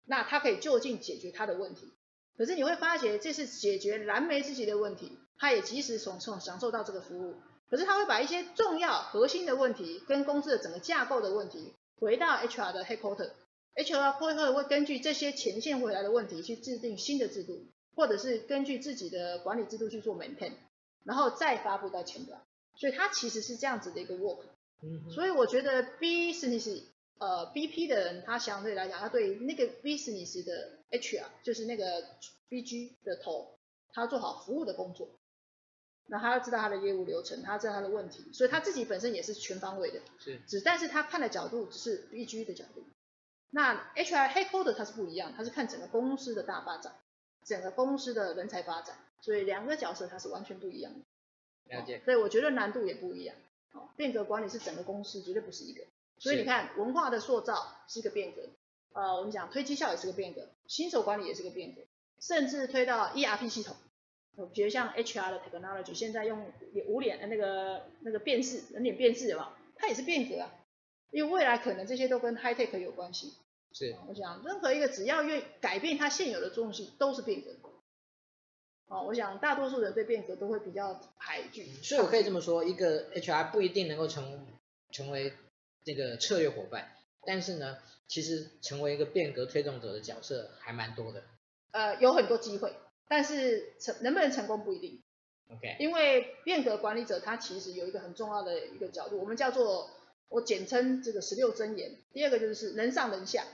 [0.04, 1.92] 那他可以就近解决他的问题。
[2.36, 7.34] 可是你会发觉这是解决燃眉之急的问题，他也及时从从享受到这个服务。
[7.68, 13.30] 可是他会把一些重要核心的问题跟公司的整个架构的问题回到 HR 的 headquarter。
[13.74, 20.52] HR 会会会根据这些前线回来的问题去制定新的制度，或者是根据自己的管理制度去做 maintain，
[21.04, 22.40] 然后再发布到前端。
[22.76, 24.44] 所以它其实是这样子的一个 work。
[24.82, 25.10] 嗯。
[25.10, 26.84] 所以我觉得 business
[27.18, 32.02] 呃 BP 的人，他相对来讲，他对那个 business 的 HR 就是那个
[32.48, 33.58] BG 的头，
[33.92, 35.10] 他做好服务的工作。
[36.08, 40.00] 那他要知道他的业务流程，他要知道他的问题，所以他自己本身也是全方位的。
[40.18, 40.40] 是。
[40.46, 42.84] 只但是他看的角度只是 BG 的角度。
[43.50, 46.94] 那 HR headquarter 它是不一样，它是看整个公司的大发展，
[47.44, 51.76] 整个公司的人才发展，所以两个角色它是完全不一样的。
[51.76, 52.02] 了解。
[52.04, 53.34] 所以我觉得难度也不一样。
[53.72, 55.84] 哦，变革管理是整个公司，绝对不是一个。
[56.18, 58.42] 所以你看，文化的塑造是一个变革。
[58.92, 61.82] 呃，我们讲推绩效也是个变革，新手管理也是个变革，
[62.18, 63.76] 甚至推到 ERP 系统，
[64.36, 66.50] 我觉得像 HR 的 technology 现在用
[66.86, 70.52] 无脸的那个那个辨识人脸辨识的嘛，它也是变革啊。
[71.10, 73.34] 因为未来可能这些都跟 high tech 有关系，
[73.72, 77.54] 是，我想任何一个只要愿改变它现有的东西都是变革。
[78.88, 81.66] 哦，我想大多数人对变革都会比较排拒。
[81.82, 84.46] 所以我可以这么说，一个 HR 不一定能够成
[84.90, 85.32] 成为
[85.84, 86.92] 这个策略伙伴，
[87.24, 91.22] 但是呢，其实成为一个变革推动者的角色还蛮多的。
[91.72, 92.74] 呃，有很多机会，
[93.08, 95.02] 但是成能不能成功不一定。
[95.50, 99.90] OK，因为变革管理者他其实有一个很重要的一个角度，我们叫做。
[100.28, 101.98] 我简称这个十六真言。
[102.12, 103.44] 第二个就是人上人下，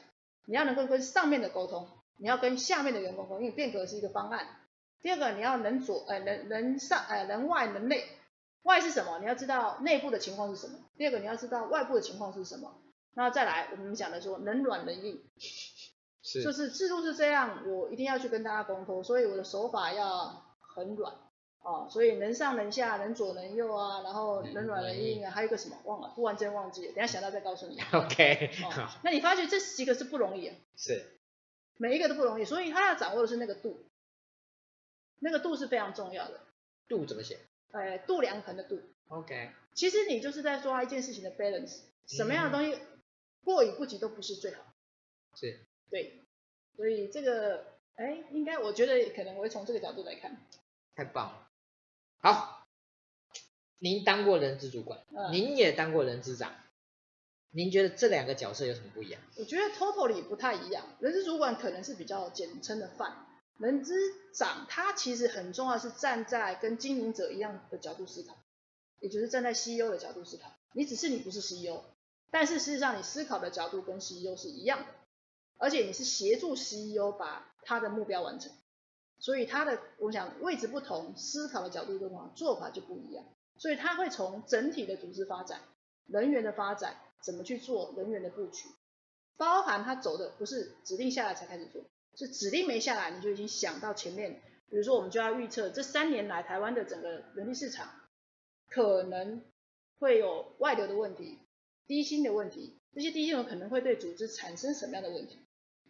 [0.46, 1.86] 你要能够跟上面的沟通，
[2.16, 4.56] 你要跟下面的员工沟通，因为变革是一个方案。
[5.02, 8.06] 第二个你要人左呃人人上呃人外人内，
[8.62, 9.18] 外是什么？
[9.18, 10.78] 你要知道内部的情况是什么。
[10.96, 12.80] 第二个你要知道外部的情况是什么。
[13.12, 15.22] 然后再来我们讲的说人软人硬，
[16.22, 21.14] 是就是制度是这样，我一定要去跟大家沟通，所以我的手法要很软。
[21.64, 27.80] 哦，所以能上能下，能左能右啊，然后能软能硬啊，还有一个什么忘了，不完真忘记了，等下想到再告诉你。
[27.94, 28.50] OK。
[29.04, 30.56] 那你发觉这几个是不容易啊？
[30.76, 31.20] 是。
[31.76, 33.78] 每一个都不容易，所以他要掌握的是那个度，
[35.20, 36.40] 那个度是非常重要的。
[36.88, 37.38] 度怎么写？
[37.70, 38.80] 呃，度量衡的度。
[39.06, 39.52] OK。
[39.72, 42.76] 其实你就是在抓一件事情的 balance，什么样的东西
[43.44, 44.64] 过与不及都不是最好。
[45.36, 45.64] 是。
[45.92, 46.24] 对。
[46.74, 47.66] 所以这个，
[47.96, 50.38] 哎，应该我觉得可能我会从这个角度来看。
[50.96, 51.48] 太棒了。
[52.18, 52.66] 好，
[53.78, 56.54] 您当过人资主管，嗯，您也当过人资长，
[57.50, 59.20] 您觉得这两个角色有什么不一样？
[59.36, 60.86] 我觉得 totally 不太一样。
[61.00, 63.26] 人资主管可能是比较简称的范，
[63.58, 63.94] 人资
[64.32, 68.38] 长他其实很重要，是站在跟经营者一样的角度思考，
[68.98, 70.54] 也就是站在 CEO 的角度思考。
[70.72, 71.82] 你只是你不是 CEO，
[72.30, 74.86] 但是事实上你思考的角度跟 CEO 是一样的，
[75.62, 78.50] 而且你是协助 CEO 把他的目标完成。
[79.20, 83.24] 所以他的，我想位置不同，思考的角度不同，做法就不一样。
[83.56, 85.60] 所以他会从整体的组织发展、
[86.08, 88.66] 人员的发展，怎么去做人员的布局，
[89.36, 91.84] 包含他走的不是指定下来才开始做，
[92.16, 94.42] 是指定没下来你就已经想到前面。
[94.68, 97.88] 比如说我们就要预测这三年来台湾的整个人力市场
[98.68, 99.44] 可能
[100.00, 101.38] 会有外流的问题、
[101.86, 105.41] 低薪的问题，这些低薪有可能会对组织产生什么样的问题？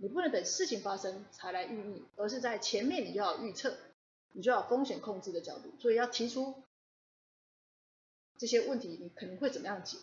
[0.02, 3.78] 你不能等事情发生才来预预，而是在前面你就要预测，
[4.32, 6.56] 你就要风险控制的角度，所以要提出
[8.36, 9.98] 这些问题，你可能会怎么样解，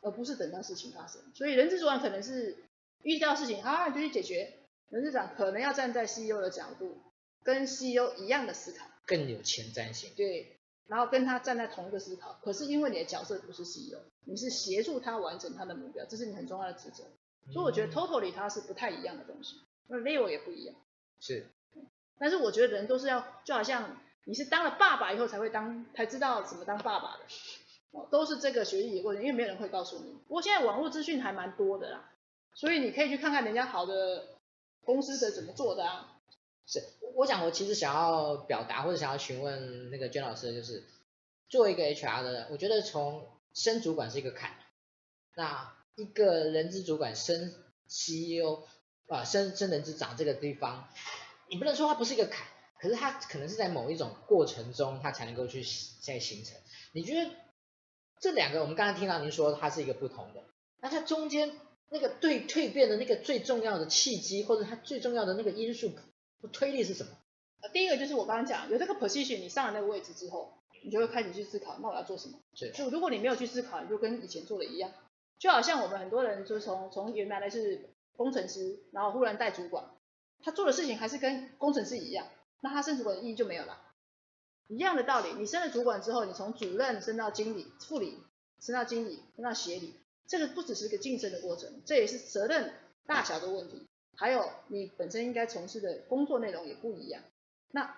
[0.00, 1.22] 而不是等到事情发生。
[1.32, 2.56] 所以人资主管可能是
[3.02, 4.52] 遇到事情，啊，就去解决。
[4.88, 6.98] 人事长可能要站在 CEO 的角度，
[7.44, 10.10] 跟 CEO 一样的思考，更有前瞻性。
[10.16, 17.04] 对，然后跟他站在同一个思考，可是因为你的角色不是 CEO，你是协助他完成他的目标，这是你很重要的职责。
[17.52, 20.74] 所以我觉得 totally 它是不太一样的东西，那 level 也不一样。
[21.20, 21.46] 是。
[22.18, 27.24] 但是我觉得人都是要，就好像你是当了爸爸以后才会当，才知道怎么当爸爸的，
[27.90, 30.12] 哦，都是这个学习的过程，因为没有人会告诉你。
[30.26, 32.10] 不过现在网络资讯还蛮多的啦，
[32.54, 34.38] 所以你可以去看看人家好的
[34.82, 36.18] 公司的怎么做的啊，
[36.66, 36.82] 是，
[37.14, 40.84] 我想我其实想要表达或者想要询问那个娟老师的就是，
[41.50, 44.52] 作为一个 HR 的，我觉得从升主管是一个坎，
[45.34, 47.54] 那一个人资主管升
[47.88, 48.64] CEO
[49.08, 50.88] 啊，升升人资长这个地方，
[51.48, 52.46] 你不能说它不是一个坎，
[52.78, 55.64] 可是它可能是在某一种过程中，它才能够去
[56.02, 56.54] 在形成。
[56.92, 57.30] 你觉得
[58.20, 60.44] 这两个，我们刚才听到您说它是一个不同的，
[60.80, 65.92] 那它中间那个对蜕变的那个最重要的契机，或者它最重要的那个因素
[66.52, 67.12] 推力是什么？
[67.62, 72.38] 呃，第一个就是我刚刚讲，有这个 position，你上了那个位置之后，你就会开始去思考，那我要做什么？
[72.54, 72.70] 对。
[72.72, 74.92] 就如果你没有去思考，你就跟以前做的一样，
[75.38, 79.90] 就好像我们很多人就是从从原来的是工程师，然后忽然带主管，
[80.40, 82.26] 他做的事情还是跟工程师一样，
[82.60, 83.82] 那他升主管的意义就没有了。
[84.68, 88.18] 一样的道理，你升了主管之后，你从主任升到经理、副理，
[88.60, 89.94] 升到经理，升到协理，
[90.26, 92.72] 这个不只是一个晋升的过程，这也是责任
[93.06, 93.86] 大小的问题。
[94.16, 97.22] 还有你本身应该从事的工作内容也不一样。
[97.70, 97.94] 那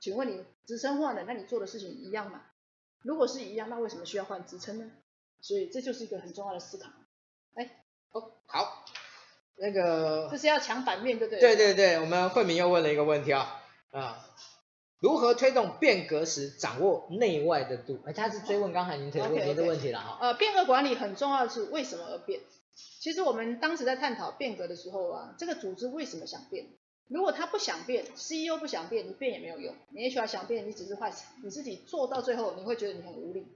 [0.00, 2.44] 请问你职称换了，那你做的事情一样吗？
[3.02, 4.90] 如果是一样，那为什么需要换职称呢？
[5.40, 6.90] 所以这就是一个很重要的思考。
[7.54, 7.82] 哎，
[8.12, 8.84] 哦，好，
[9.56, 11.40] 那个这是要抢反面，对不对？
[11.40, 14.28] 对对对，我们慧敏又问了一个问题啊啊，
[14.98, 18.00] 如何推动变革时掌握内外的度？
[18.06, 20.18] 哎，他是追问刚才您提的问的问题了哈。
[20.20, 22.40] 呃，变革管理很重要的是为什么而变？
[23.00, 26.66] 其实我们当时在探讨变革的时候啊，这个组织为什么想变？
[27.08, 29.72] 如果他不想变，CEO 不想变，你变也没有用。
[29.90, 33.46] 你 HR 想变，你只是坏死，你自己做到最后，你会觉得你很无力。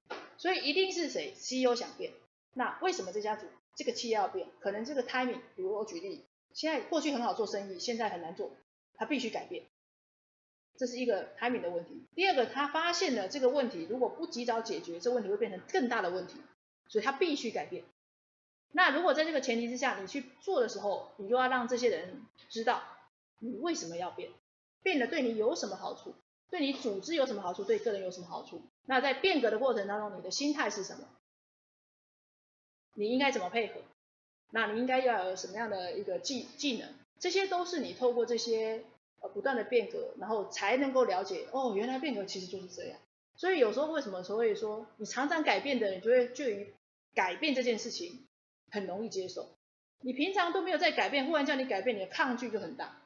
[0.41, 2.15] 所以一定是谁？CEO 想变。
[2.55, 4.49] 那为什么这家组这个企业要变？
[4.59, 6.25] 可能这个 timing，比如我举例，
[6.55, 8.51] 现在过去很好做生意，现在很难做，
[8.95, 9.67] 他必须改变。
[10.79, 12.07] 这是一个 timing 的问题。
[12.15, 16.37] 第二个，他发现了这个问题，如果不及早解决，这问题会变成更大的问题，
[16.89, 17.85] 所以他必须改变。
[18.73, 22.83] 那如果在这个前提之下，你去做的时候，你就要让这些人知道
[23.41, 24.31] 你为什么要变，
[24.83, 26.15] 变了对你有什么好处，
[26.51, 28.61] 对你组织有什么好处，对个人有什么好处。
[28.87, 31.09] 那在变革的过程当中，你的心态是什么？
[32.95, 33.81] 你应该怎么配合？
[34.51, 36.89] 那你应该要有什么样的一个技技能？
[37.19, 38.85] 这些都是你透过这些
[39.21, 42.99] 呃不断的变革，然后才能够了解哦，原来变革其实就是这样。
[43.37, 46.75] 所以有时候为什么所以说你常常改变的人，就会对于
[47.15, 48.27] 改变这件事情。
[48.73, 49.49] 很容易接受，
[49.99, 53.00] 你平常都没有在改变，忽然叫你改变，你的抗拒就很大。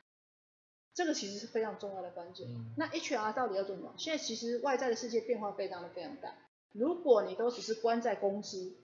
[0.95, 2.47] 这个其实是非常重要的关键。
[2.49, 3.95] 嗯、那 HR 到底要做什么？
[3.99, 6.34] 现在其实外在的世界变化非常的非常大。
[6.72, 8.76] 如果你都只是关在公司，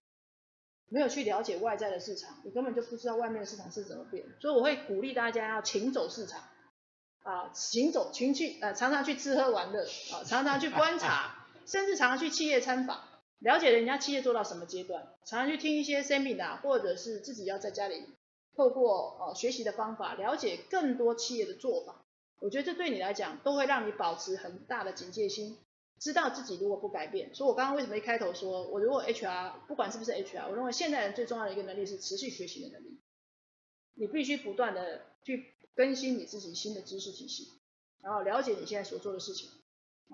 [0.88, 4.24] 没有去了解外在的市场，你根本就不知道外面的市场是怎么变。
[4.40, 6.42] 所以我会鼓励大家要勤走市场，
[7.22, 13.04] 啊，勤走勤去，呃，常常去吃喝玩乐，啊，常常去观察，甚至常常去企业参访。
[13.38, 18.04] 了解人家企业做到什么阶段，常常去听一些 seminar，或者是自己要在家里
[18.61, 22.04] 透过呃学习的方法，了解更多企业的做法。
[22.40, 25.56] 我觉得这对你来讲都会让你保持很大的警戒心，
[25.98, 27.34] 知道自己如果不改变。
[27.34, 33.00] 所以我刚刚为什么一开头说，我如果 HR 不管是不是 HR，我认为现代人最重要的一个能力是持续学习的能力。
[33.94, 37.48] 你必须不断的去更新你自己新的知识体系，
[38.02, 39.48] 然后了解你现在所做的事情。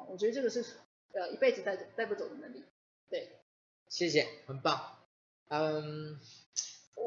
[0.09, 0.65] 我觉得这个是
[1.13, 2.63] 呃一辈子带带不走的能力。
[3.11, 3.41] 对，
[3.89, 4.99] 谢谢，很棒。
[5.49, 6.19] 嗯，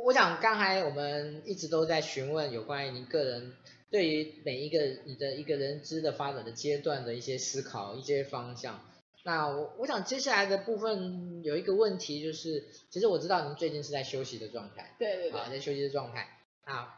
[0.05, 3.55] 我想刚才我们一直都在询问有关于您个人
[3.89, 8.85] 对于每一个你的一个人资的发展的阶段的一些思考、一些方向。
[9.23, 16.39] 那我我想接下来的部分有一个问题就是，其实我知道您最近是在休息的状态，对对对，啊，在休息的状态。
[16.65, 16.93] 那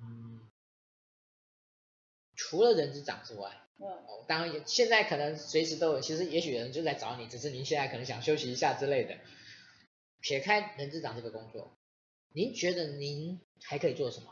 [0.00, 0.40] 嗯，
[2.36, 3.60] 除了人资长之外。
[3.76, 3.90] 嗯，
[4.28, 9.16] 当然，现在可能随时都有，其实也许有人就在找你，只是您现在可能想休息一下之类的。
[10.20, 11.76] 撇开人资长这个工作，
[12.36, 14.26] 您觉得您还可以做什么，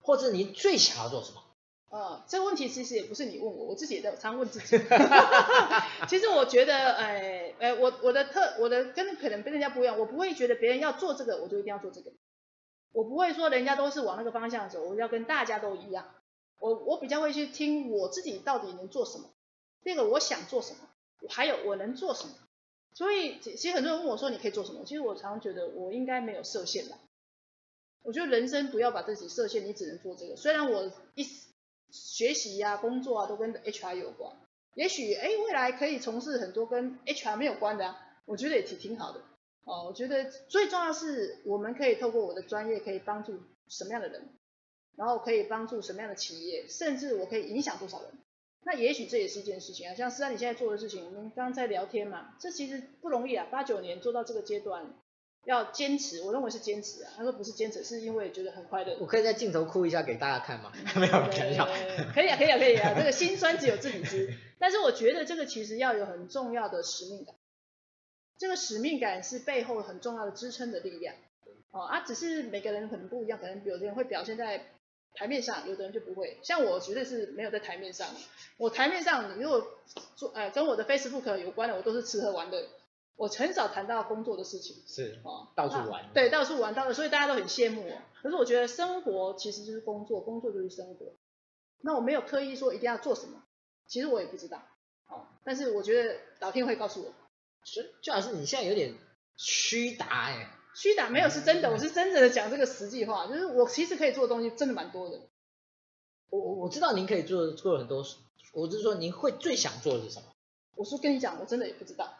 [0.00, 1.42] 或者您最想要做什么？
[1.90, 4.78] 呃，这个问题其实也不是你问我，我自己也在常问自己。
[6.08, 12.12] 其实我觉得，哎，哎，我我的特我的跟可能跟人家不一样，我不会觉得别人要做这个，我就一定要做这个。
[12.92, 16.14] 我不会说人家都是往那个方向走，我要跟大家都一样。
[16.60, 19.30] 我我比较会去听我自己到底能做什么，
[19.82, 20.78] 这个我想做什么，
[21.28, 22.34] 还有我能做什么。
[22.94, 26.96] 所以其实很多人问我说，你可以做什么，其实我常常觉得我应该没有设限的。
[28.08, 30.34] 我觉得人生不要把自己设限，你只能做这个。
[30.34, 31.26] 虽然我一
[31.90, 34.34] 学习呀、工作啊都跟 HR 有关，
[34.72, 39.20] 也许哎未来可以从事很多跟 HR 没有关的、啊，我觉得也挺挺好的。
[39.64, 43.38] 哦，我觉得最重要是我们可以透过我的专业可以帮助
[43.68, 44.30] 什么样的人。
[44.96, 48.10] 然后可以帮助什么样的企业，甚至我可以影响多少人？
[48.64, 49.94] 那也许这也是一件事情啊。
[49.94, 53.46] 像思安你现在做的事情，我们刚刚在聊天嘛，这其实不容易啊。
[53.48, 54.92] 八九年做到这个阶段，
[55.44, 57.12] 要坚持，我认为是坚持啊。
[57.16, 58.96] 他说不是坚持，是因为觉得很快乐。
[59.00, 60.72] 我可以在镜头哭一下给大家看吗？
[60.96, 61.66] 没有，开玩笑。
[62.14, 62.94] 可以啊，可以啊，可以啊。
[62.96, 64.34] 这个心酸只有自己知。
[64.58, 67.34] 但是我觉得这个其实要有很重要的使命感，
[68.36, 71.14] 这个使命感是背后很重要的支撑的力量。
[71.70, 74.66] 哦啊，只是每个人可能不一样，可能有的人会表现在
[75.14, 76.38] 台面上，有的人就不会。
[76.42, 78.08] 像我绝对是没有在台面上。
[78.56, 79.78] 我台面上，你如果
[80.16, 82.66] 做呃跟我的 Facebook 有关的，我都是吃喝玩乐。
[83.18, 87.98] 我很少谈到工作的事情，是哦，到处玩，对，到处玩，到所以大家都很羡慕我。
[88.22, 91.16] 可是我觉得生活其实就是工作，工作就是生活。
[91.80, 93.42] 那我没有刻意说一定要做什么，
[93.88, 94.62] 其实我也不知道，
[95.08, 97.12] 哦，但是我觉得老天会告诉我。
[97.64, 98.94] 所以，就好是你现在有点
[99.36, 105.20] 虚答哎，虚答没有是真的，我是真正的讲这个实际话，就是我其实可以做的东西真的蛮多的。
[106.30, 108.06] 我我我知道您可以做做很多，
[108.52, 110.26] 我是说您会最想做的是什么？
[110.76, 112.14] 我说跟你讲，我真的也不知道。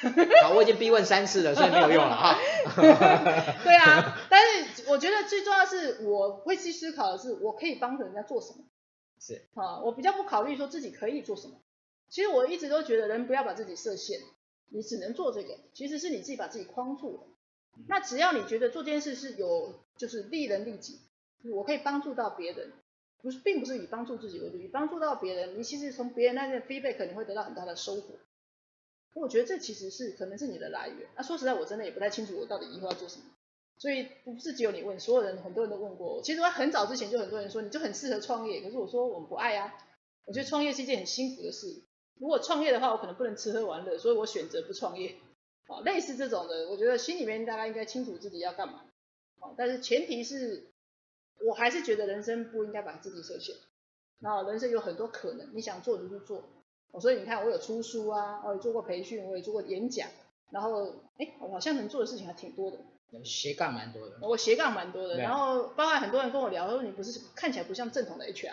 [0.42, 2.38] 好，我已经逼问三次了，所以没有用了哈。
[3.62, 8.64] 对啊，但是我觉得最重要的是，我会去思考的是，我可以帮助人家做什么。
[9.20, 11.60] 是啊，我比较不考虑说自己可以做什么。
[12.08, 14.20] 其实我一直都觉得，人不要把自己设限，
[14.70, 17.26] 你只能做这个，其实是你自己把自己框住了。
[17.86, 21.00] 那只要你觉得做这件事是有，就是利人利己，
[21.44, 22.72] 我可以帮助到别人，
[23.22, 28.18] 不是，并不是以帮助自己为主，以帮助到别人，你其实从别人那边 feedback 你会得到很大的收获。
[29.14, 31.08] 我觉得这其实是可能是你的来源。
[31.16, 33.24] 那说实在，我真的也不太清楚我到底以后要做什么。
[33.78, 36.22] 所以不是只有你问，所有人很多人都问过我。
[36.22, 39.72] 其实我很早之前就很多人说你就很适合创业，可是我说我不爱啊。
[40.26, 41.82] 我觉得创业是一件很辛苦的事。
[42.18, 45.16] 如果创业的话，我可能不能吃喝玩乐，所以我选择不创业。
[45.66, 48.84] 啊，类似这种的，我觉得心里面大家应该清楚自己要干嘛。
[49.38, 50.70] 啊，但是前提是，
[51.46, 53.56] 我还是觉得人生不应该把自己设限。
[54.20, 56.18] 然后人生有很多可能，你想做就去
[56.92, 57.00] 做。
[57.00, 60.08] 所以你看，我有出书啊，我也做过培训，我也做过演讲，
[60.50, 60.86] 然后，
[61.18, 62.78] 哎，我好像能做的事情还挺多的。
[63.24, 64.18] 斜杠蛮多的。
[64.22, 68.52] 我斜杠蛮多的，然后包括很多人跟我聊，说你不是看起来不像正统的 HR，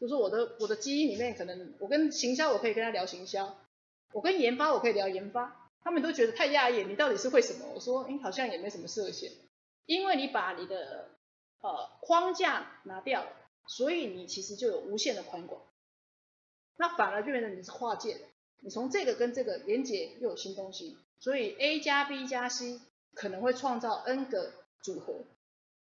[0.00, 3.54] 就说我的我的基因里面可能，我跟行销我可以跟他聊行销，
[4.14, 7.66] 我跟研发我可以聊研发，他们都觉得太讶异，你到底是会什么？
[7.74, 9.30] 我说，哎，好像也没什么涉嫌，
[9.84, 11.10] 因为你把你的
[11.60, 13.30] 呃框架拿掉了，
[13.66, 15.60] 所以你其实就有无限的宽广。
[16.76, 18.20] 那反而就变成你是跨界的，
[18.60, 22.80] 你从这个跟这个连接又有新东西，所以 A 加 B 加 C
[23.14, 24.52] 可能会创造 N 个
[24.82, 25.24] 组合，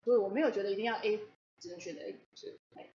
[0.05, 1.21] 所以我没有觉得一定要 A，
[1.61, 2.17] 只能选择 A。
[2.35, 2.91] 是，哎，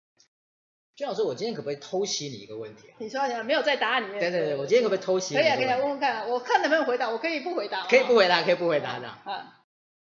[0.94, 2.96] 娟老师，我今天可不可以偷袭你一个问题啊？
[2.98, 4.20] 你说一没有在答案里面。
[4.20, 5.34] 对对对，我今天可不可以偷袭？
[5.34, 7.86] 可以啊，可以啊，问问看，我看能不能回答，我可以不回答。
[7.86, 9.08] 可以不回答，可以不回答的。
[9.08, 9.56] 啊。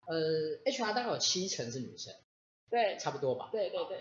[0.06, 0.16] 呃
[0.64, 2.12] ，HR 大概有七成是女生。
[2.68, 2.96] 对。
[2.98, 3.50] 差不多吧。
[3.52, 4.00] 对对对。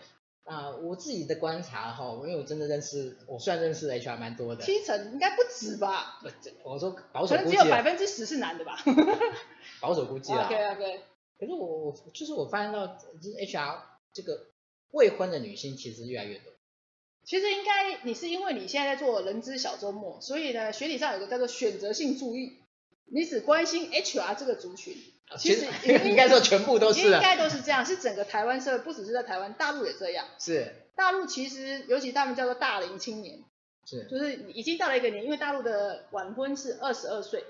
[0.49, 4.63] 啊，我自己的观察哈，因为我真的认识，我算认识 HR 蛮多的。
[4.65, 6.19] 七成应该不止吧？
[6.63, 7.45] 我说保守估计。
[7.45, 8.77] 可能只有百分之十是男的吧？
[9.79, 10.45] 保守估计啊。
[10.47, 11.01] OK OK。
[11.39, 13.77] 可是我我就是我发现到，就是 HR
[14.13, 14.47] 这个
[14.91, 16.51] 未婚的女性其实越来越多。
[17.23, 22.58] 其实应该你是因为你现在在做人资小周末，所以呢，学理上有个叫做选择性注意，
[23.11, 24.95] 你只关心 HR 这个族群。
[25.37, 25.67] 其实
[26.09, 30.25] 应该说全部都是，应该都是这样，是整个台湾社会，不只是在台湾，大陆也这样。
[30.39, 30.73] 是。
[30.95, 33.43] 大陆其实，尤其他们叫做大龄青年，
[33.85, 37.45] 是，就是已经到了一个年，因为大陆的晚婚是二十二岁，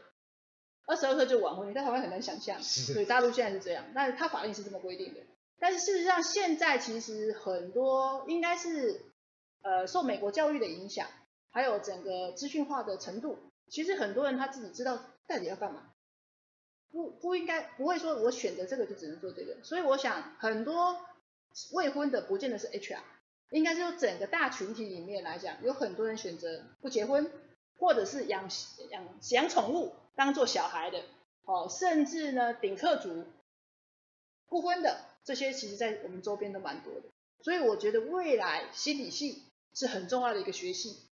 [0.85, 5.21] 二十二岁就晚婚，你在台湾很难想象，所以大陆现在是这样，但是他法令是这么规定的。
[5.57, 9.05] 但是事实上，现在其实很多应该是，
[9.61, 11.07] 呃，受美国教育的影响，
[11.49, 13.39] 还有整个资讯化的程度，
[13.69, 15.93] 其实很多人他自己知道到底要干嘛。
[16.91, 19.63] 不不应该不会说，我选择这个就只能做这个。
[19.63, 20.99] 所以我想，很多
[21.71, 23.01] 未婚的不见得是 HR，
[23.51, 27.31] 应该是说整个大群体里面来讲，有很多人选择不结婚，
[27.77, 28.49] 或者是养
[28.89, 31.03] 养养宠物当做小孩的，
[31.45, 33.23] 哦，甚至呢顶客族
[34.47, 37.03] 不婚的，这些其实在我们周边都蛮多的。
[37.43, 39.43] 所以我觉得未来心理系
[39.75, 41.07] 是很重要的一个学系，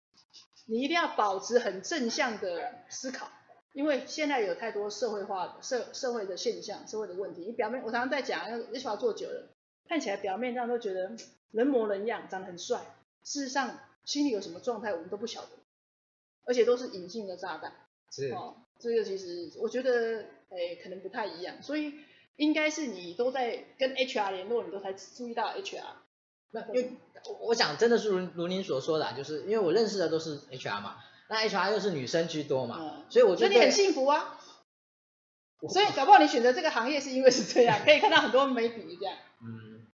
[0.65, 3.31] 你一定要保持很正向的思考。
[3.77, 7.43] 因为现在有太多社会化的社社会的现象、社会的问题。
[7.43, 8.41] 你表面我常常在讲
[8.73, 9.51] ，HR 做久了，
[9.87, 11.13] 看起来表面上都觉得
[11.51, 12.81] 人模人样，长得很帅，
[13.23, 15.49] 事实上心里有什么状态我们都不晓得，
[16.47, 17.75] 而且都是隐性的炸弹。
[18.11, 18.31] 是。
[18.31, 21.63] 哦，这个其实我觉得，哎，可能不太一样。
[21.63, 21.93] 所以
[22.37, 25.85] 应该是你都在跟 HR 联络，你都才注意到 HR。
[26.53, 26.93] 那因为
[27.41, 30.97] 我想真的是如如您所说的，就是因为我认识的都是 HR 嘛。
[31.29, 34.39] 那 HR 又是女生居多嘛，嗯、所以我觉得你很幸福啊。
[35.69, 39.17] 所以搞不好你选择这个行业是因为是这样，可以看到很多美女这样。
[39.43, 39.87] 嗯，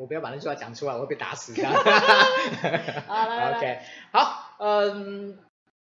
[0.00, 1.68] 我不要把那句话讲出来，我会被打死的。
[1.68, 3.56] 好，来 来来。
[3.58, 3.80] OK，
[4.12, 5.38] 好，嗯，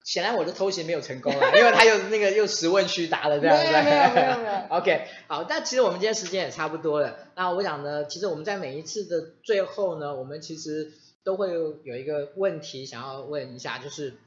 [0.05, 3.63] 显然我的偷袭没有成功了，因为他又那个又实问虚答了这样子。
[3.65, 4.67] 没有没有没有没有。
[4.77, 7.17] OK，好，但其实我们今天时间也差不多了。
[7.37, 10.93] 那我想呢，其实我们在每一次的最后呢，我们其实
[11.23, 14.19] 都会有一个问题想要问一下，就是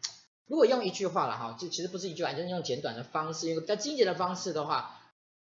[0.47, 4.99] 如果用一句话了哈，就其实不是一句话，就是用简短的方式，用比较精简的方式的话，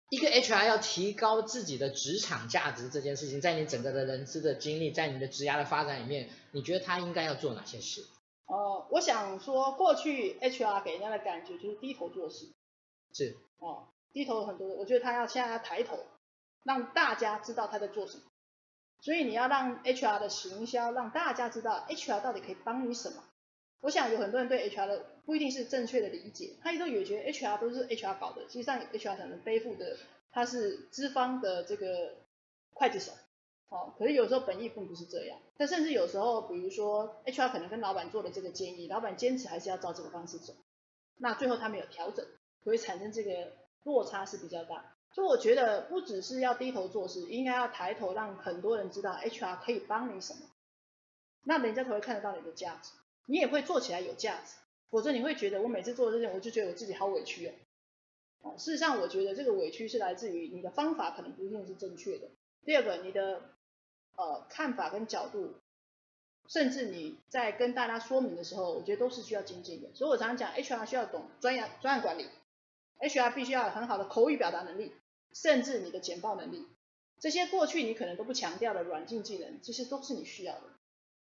[0.10, 8.06] 一个 HR 要提高自己的职场价值这件事情，在你整个的人资的经历，在你的职涯的发展里面，你觉得他应该要做哪些事？
[8.46, 12.52] 哦，我想说，过去 HR 给人家的感觉就是低头做事，
[13.14, 16.06] 是哦，低头很多，我觉得他要现在要抬头，
[16.64, 18.24] 让大家知道他在做什么。
[19.04, 23.22] 所以你要让 HR 的行销，让大家知道 HR 到底可以帮你什么。
[23.82, 29.98] 我想有很多人对 HR 的不一定是正确的理解，他一直也觉得 HR 都是 HR 搞的，实际上 HR 可能背负的
[30.32, 32.16] 他是资方的这个
[32.76, 33.12] 刽子手。
[33.68, 40.54] 哦，可是有时候本意并不是这样，但甚至有时候，比如说 HR 可能跟老板做的这个建议，老板坚持还是要照这个方式走，
[41.18, 42.26] 那最后他没有调整，
[42.64, 43.52] 所以产生这个
[43.84, 44.93] 落差是比较大。
[45.14, 50.42] 就我觉得不只是要低头做事，应该要抬头，让很多人知道 HR 可以帮你什么，
[51.44, 52.92] 那人家才会看得到你的价值，
[53.28, 54.56] 你也会做起来有价值，
[54.90, 57.52] 否则你会觉得我每次做这件，我就觉得我自己好委屈哦。
[58.42, 62.28] 哦，事实上我觉得这个委屈是来自于你的方法可能不一定是正确的。
[62.66, 63.42] 第二个，你的
[64.16, 65.54] 呃，看法跟角度，
[66.48, 69.90] 甚至你在跟大家说明的时候，我觉得都是需要精进的。
[69.94, 72.28] 所以我常常讲，HR 需要懂专业专案管理
[73.00, 74.92] ，HR 必须要有很好的口语表达能力，
[75.34, 76.68] 甚至你的简报能力，
[77.20, 80.64] 这些过去你可能都不强调的软性技能，这些都是你需要的。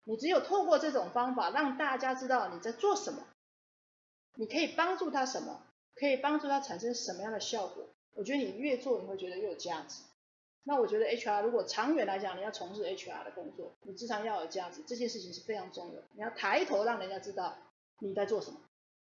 [0.05, 3.27] 你只有透过这种方法，让大家知道你在做什么，
[4.35, 5.63] 你可以帮助他什么，
[5.95, 7.89] 可以帮助他产生什么样的效果。
[8.13, 10.01] 我觉得你越做，你会觉得越有价值。
[10.63, 16.07] 那我觉得 HR 如果长远来讲，你要从事 HR 的工作，你至少要有价值，这件事情是非常重要的。
[16.13, 17.57] 你要抬头让人家知道
[17.99, 18.59] 你在做什么，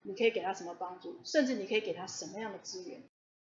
[0.01, 3.03] 你可以给他什么帮助，甚至你可以给他什么样的资源。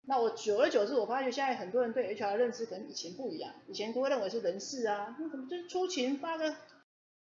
[0.08, 6.56] 那我久而久之，我发觉现在很多人对 HR 的认知跟以前不一样，以前都会认为是人事啊，那怎么就出勤发个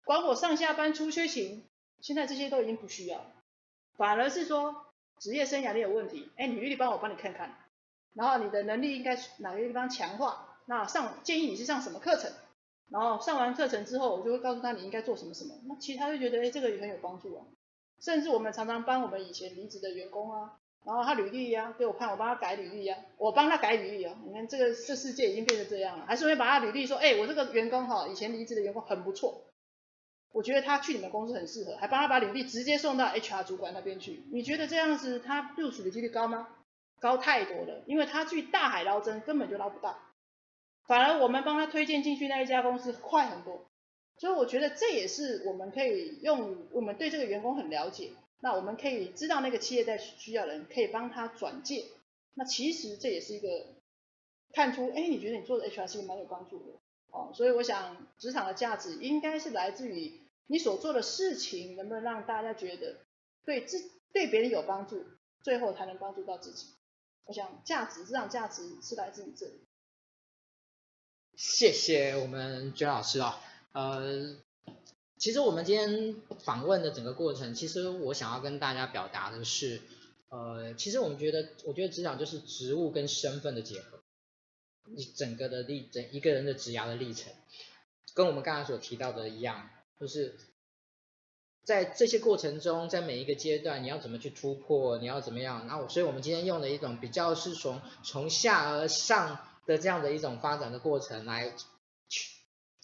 [0.05, 1.64] 管我上下班出缺勤，
[2.01, 3.25] 现在这些都已经不需要，
[3.97, 4.87] 反而是说
[5.19, 7.57] 职业生涯你有问题，哎，履历帮我帮你看看。
[8.14, 10.59] 然后你的能力应该哪个地方强化？
[10.67, 12.33] 那上建议你是上什么课程？
[12.89, 15.55] 然后上完课程之后，我就会告诉他你应该做什么什么。
[15.67, 17.45] 那其他就觉得，哎，这个也很有帮助啊。
[18.01, 24.16] 甚至我们常常帮我们以前离职的员工啊，然后他履历呀、啊，给我看，我帮他改履历呀、啊，我帮他改履历啊。
[24.24, 29.43] 你看这个这世界已经变成这样了，还是会把他履历说，哎，我这个员工哈，以前离职的员工很不错，
[30.32, 34.22] 我觉得他去你们公司很适合，还帮他把履历直接送到 HR 主管那边去。
[34.32, 36.47] 你觉得这样子他录取的几率高吗？
[37.01, 39.99] 高太多了，因为他去大海捞针根本就捞不到，
[40.87, 43.66] 反而我们帮他推荐进去那一家公司快很多，
[44.18, 51.87] 所以我觉得这也是我们可以用，我们对这个员工很了解，那我们可以知道那个企业在需要人，可以帮他转介，
[52.34, 53.74] 那其实这也是一个
[54.53, 56.78] 看出，哎，你觉得你做的 HR 是蛮有帮助的
[57.11, 62.97] 哦，所以我想职场的价值应该是来自于你所做的事情能不能让大家觉得
[63.45, 65.05] 对自对别人有帮助，
[65.43, 66.66] 最后才能帮助到自己。
[67.24, 69.61] 我想价值，这样价值是来自于这里。
[71.34, 73.41] 谢谢我们娟老师啊、
[73.72, 74.37] 哦，呃，
[75.19, 79.81] 其实我们今天访问的整个过程，其实我想要跟大家表达的是，
[80.29, 84.01] 呃，其实我们觉得，我觉得职场就是职务跟身份的结合，
[84.85, 87.33] 你整个的历整一个人的职涯的历程，
[88.14, 90.37] 跟我们刚才所提到的一样，就是。
[91.64, 94.99] 在这些过程中，在每一个阶段，你要怎么去突破？
[94.99, 95.67] 你要怎么样？
[95.67, 99.37] 那我，所以我们今天用的一种比较是从从下而上
[99.67, 101.53] 的这样的一种发展的过程来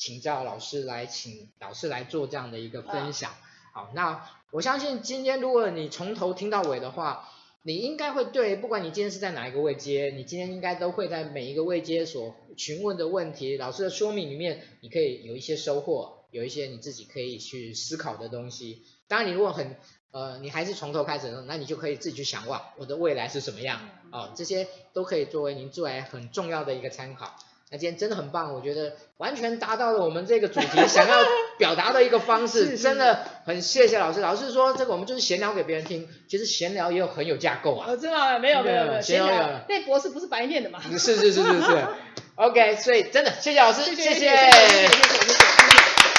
[0.02, 3.30] 请教老师，来请老师来做这样的一个分享。
[3.72, 7.28] 好，那我相信今天如果你从头听到尾的话，
[7.62, 16.18] 你应该会对，不管你今天是在哪一个位阶，你今天应该都会在每一个位阶所询问的问题，老师的说明里面，你可以有一些收获。
[16.32, 19.76] 有一些你自己可以去思考的东西，当然你如果很
[20.10, 27.36] 呃，你还是从头开始的，那你就可以自己去想哇，我的未来是什么样哦，这些都可以作为您作为很重要的一个参考。
[27.72, 31.24] 那今天真的很棒，我觉得完全达到了我们这个主题想要
[31.58, 34.20] 表达的一个方式， 真的很谢谢老师。
[34.20, 37.86] 老师说这个我们就是闲聊给别人听，其实闲聊也有很有架构啊。
[37.88, 40.82] 我知道，没有没有没有，闲聊，聊那博士不是白念的嘛？
[40.82, 41.86] 是是是是是
[42.34, 44.88] ，，OK，所以真的谢谢老师，谢谢谢谢谢谢谢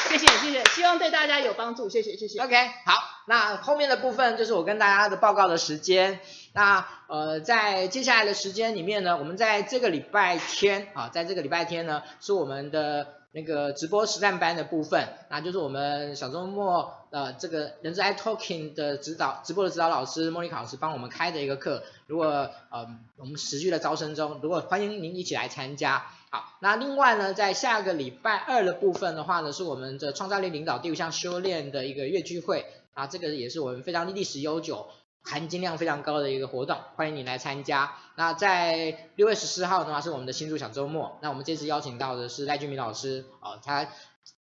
[0.09, 2.39] 谢谢谢谢谢，希望对大家有帮助，谢谢谢谢。
[2.39, 2.55] OK，
[2.87, 2.93] 好，
[3.27, 6.19] 那后面的部分就是我跟大家的报告的时间。
[6.53, 22.27] 那呃，在接下来的时间里面呢，我们在这个礼拜天啊，在这个礼拜天呢，是我们的那个直播实战班的部分，那就是我们小周末呃这个人资 iTalking 的指导直播的指导老师莫妮卡老师帮我们开的一个课，如果
[22.69, 22.87] 呃
[23.17, 26.05] 我们持续的招生中，如果欢迎您一起来参加。
[26.29, 34.87] 好，那另外呢，在下个礼拜二的部分的话呢，是我们的创造力领导第五项修炼的一个月聚会啊，这个也是我们非常历史悠久。
[35.23, 37.95] 含金量非常高的一个活动，欢迎你来参加。
[38.15, 43.87] 那在六月十四号的话是我们的新竹小周末，那我们这次邀请到的是赖俊明老师，哦，他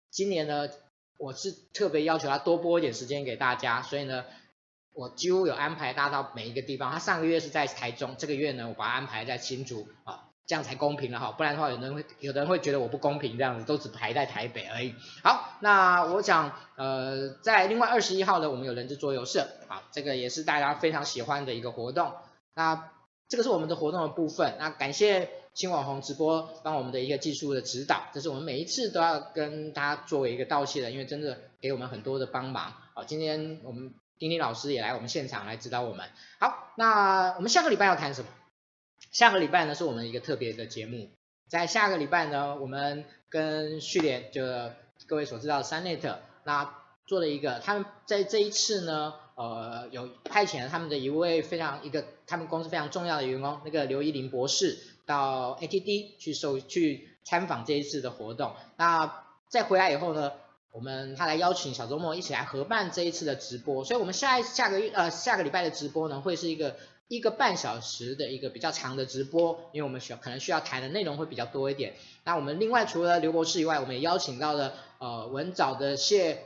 [0.10, 0.70] 今年呢，
[1.18, 4.24] 我是特别要求他多播一点时间给大家，所以呢，
[4.94, 6.92] 我几乎有安排他到每一个地方。
[6.92, 14.94] 他上个月是在台中，这个月呢，我把他安排在新竹，啊、这样才公平了哈，不然的话，有人会有人会觉得我不公平，这样子都只排在台北而已。
[15.24, 22.12] 好，那我想，呃，在另外二十一号呢，我们有人资桌游社，好，这个也是大家非常喜欢的一个活动。
[22.54, 22.90] 那
[23.30, 24.58] 这个是我们的活动的部分。
[24.60, 32.74] 那感谢新网红直播帮我们的一个技术的指导，这是我们每一次都要跟大家作为一个道谢的，因为真的给我们很多的帮忙。
[32.94, 36.10] 好，今天我们丁丁老师也来我们现场来指导我们。
[36.42, 38.28] 好，那我们下个礼拜要谈什么？
[39.12, 41.10] 下个礼拜呢，是我们一个特别的节目，
[41.50, 44.42] 在下个礼拜呢，我们跟序列就
[45.06, 46.74] 各位所知道的 Sunnet 那
[47.06, 58.54] 做了一个，他们在这一次呢，呃，有派遣了他们的一位非常一个他们公司非常重要的员工，那个刘依林博士到 ATD 去受去参访这一次的活动。
[58.78, 60.32] 那再回来以后呢，
[60.72, 66.78] 我们他来邀请小周末一起来合办这一次的直播，所以我们下下个月呃下个礼拜的直播呢，会是一个。
[67.12, 71.94] 一个半小时的一个比较长的直播，因为我们需要可能需要谈的内容会比较多一点。
[72.24, 76.46] 那我们另外除了刘博士以外，我们也邀请到了呃文藻的谢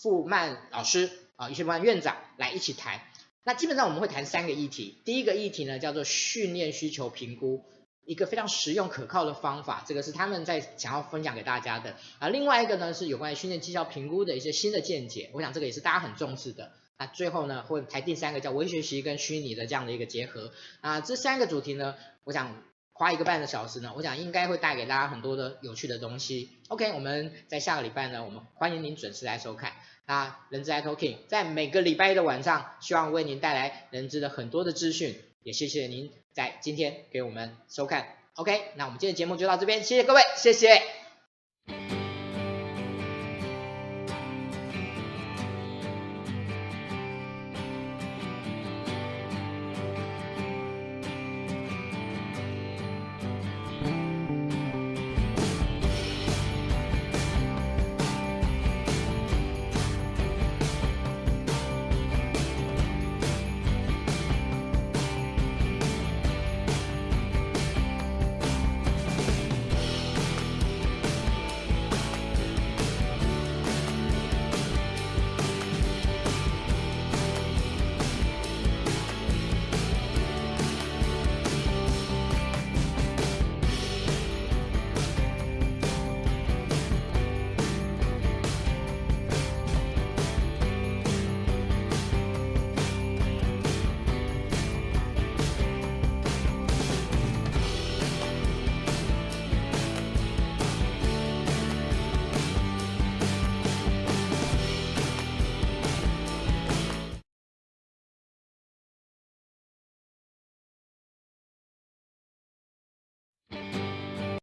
[0.00, 3.00] 富曼老师啊，谢富曼院长来一起谈。
[3.42, 7.64] 那基本上我们会谈三个议题，第一个议题呢叫做训练需求评估，
[8.04, 11.96] 一个非常实用可靠的方法，这个是他们在想要分享给大家的。
[12.20, 16.70] 啊，另外一个呢是有关于训练绩效评估的一些新的见解，我想这个也是大家很重视的。
[17.00, 20.52] 那最后呢，会排第三个叫微学习跟虚拟的这样的一个结合。
[20.82, 21.94] 啊，这三个主题呢，
[22.24, 26.50] 我想花一个半个小时呢，我想应该会带给大家很多的有趣的东西。
[26.68, 29.72] OK，我们在下个礼拜呢，我们欢迎您准时来收看。
[30.04, 35.18] 那人资 iTalking 在每个礼拜一的晚上，希望为您带来人资的很多的资讯。
[35.42, 38.14] 也谢谢您在今天给我们收看。
[38.34, 40.99] OK，那我们今天节目就到这边，谢谢各位，谢谢。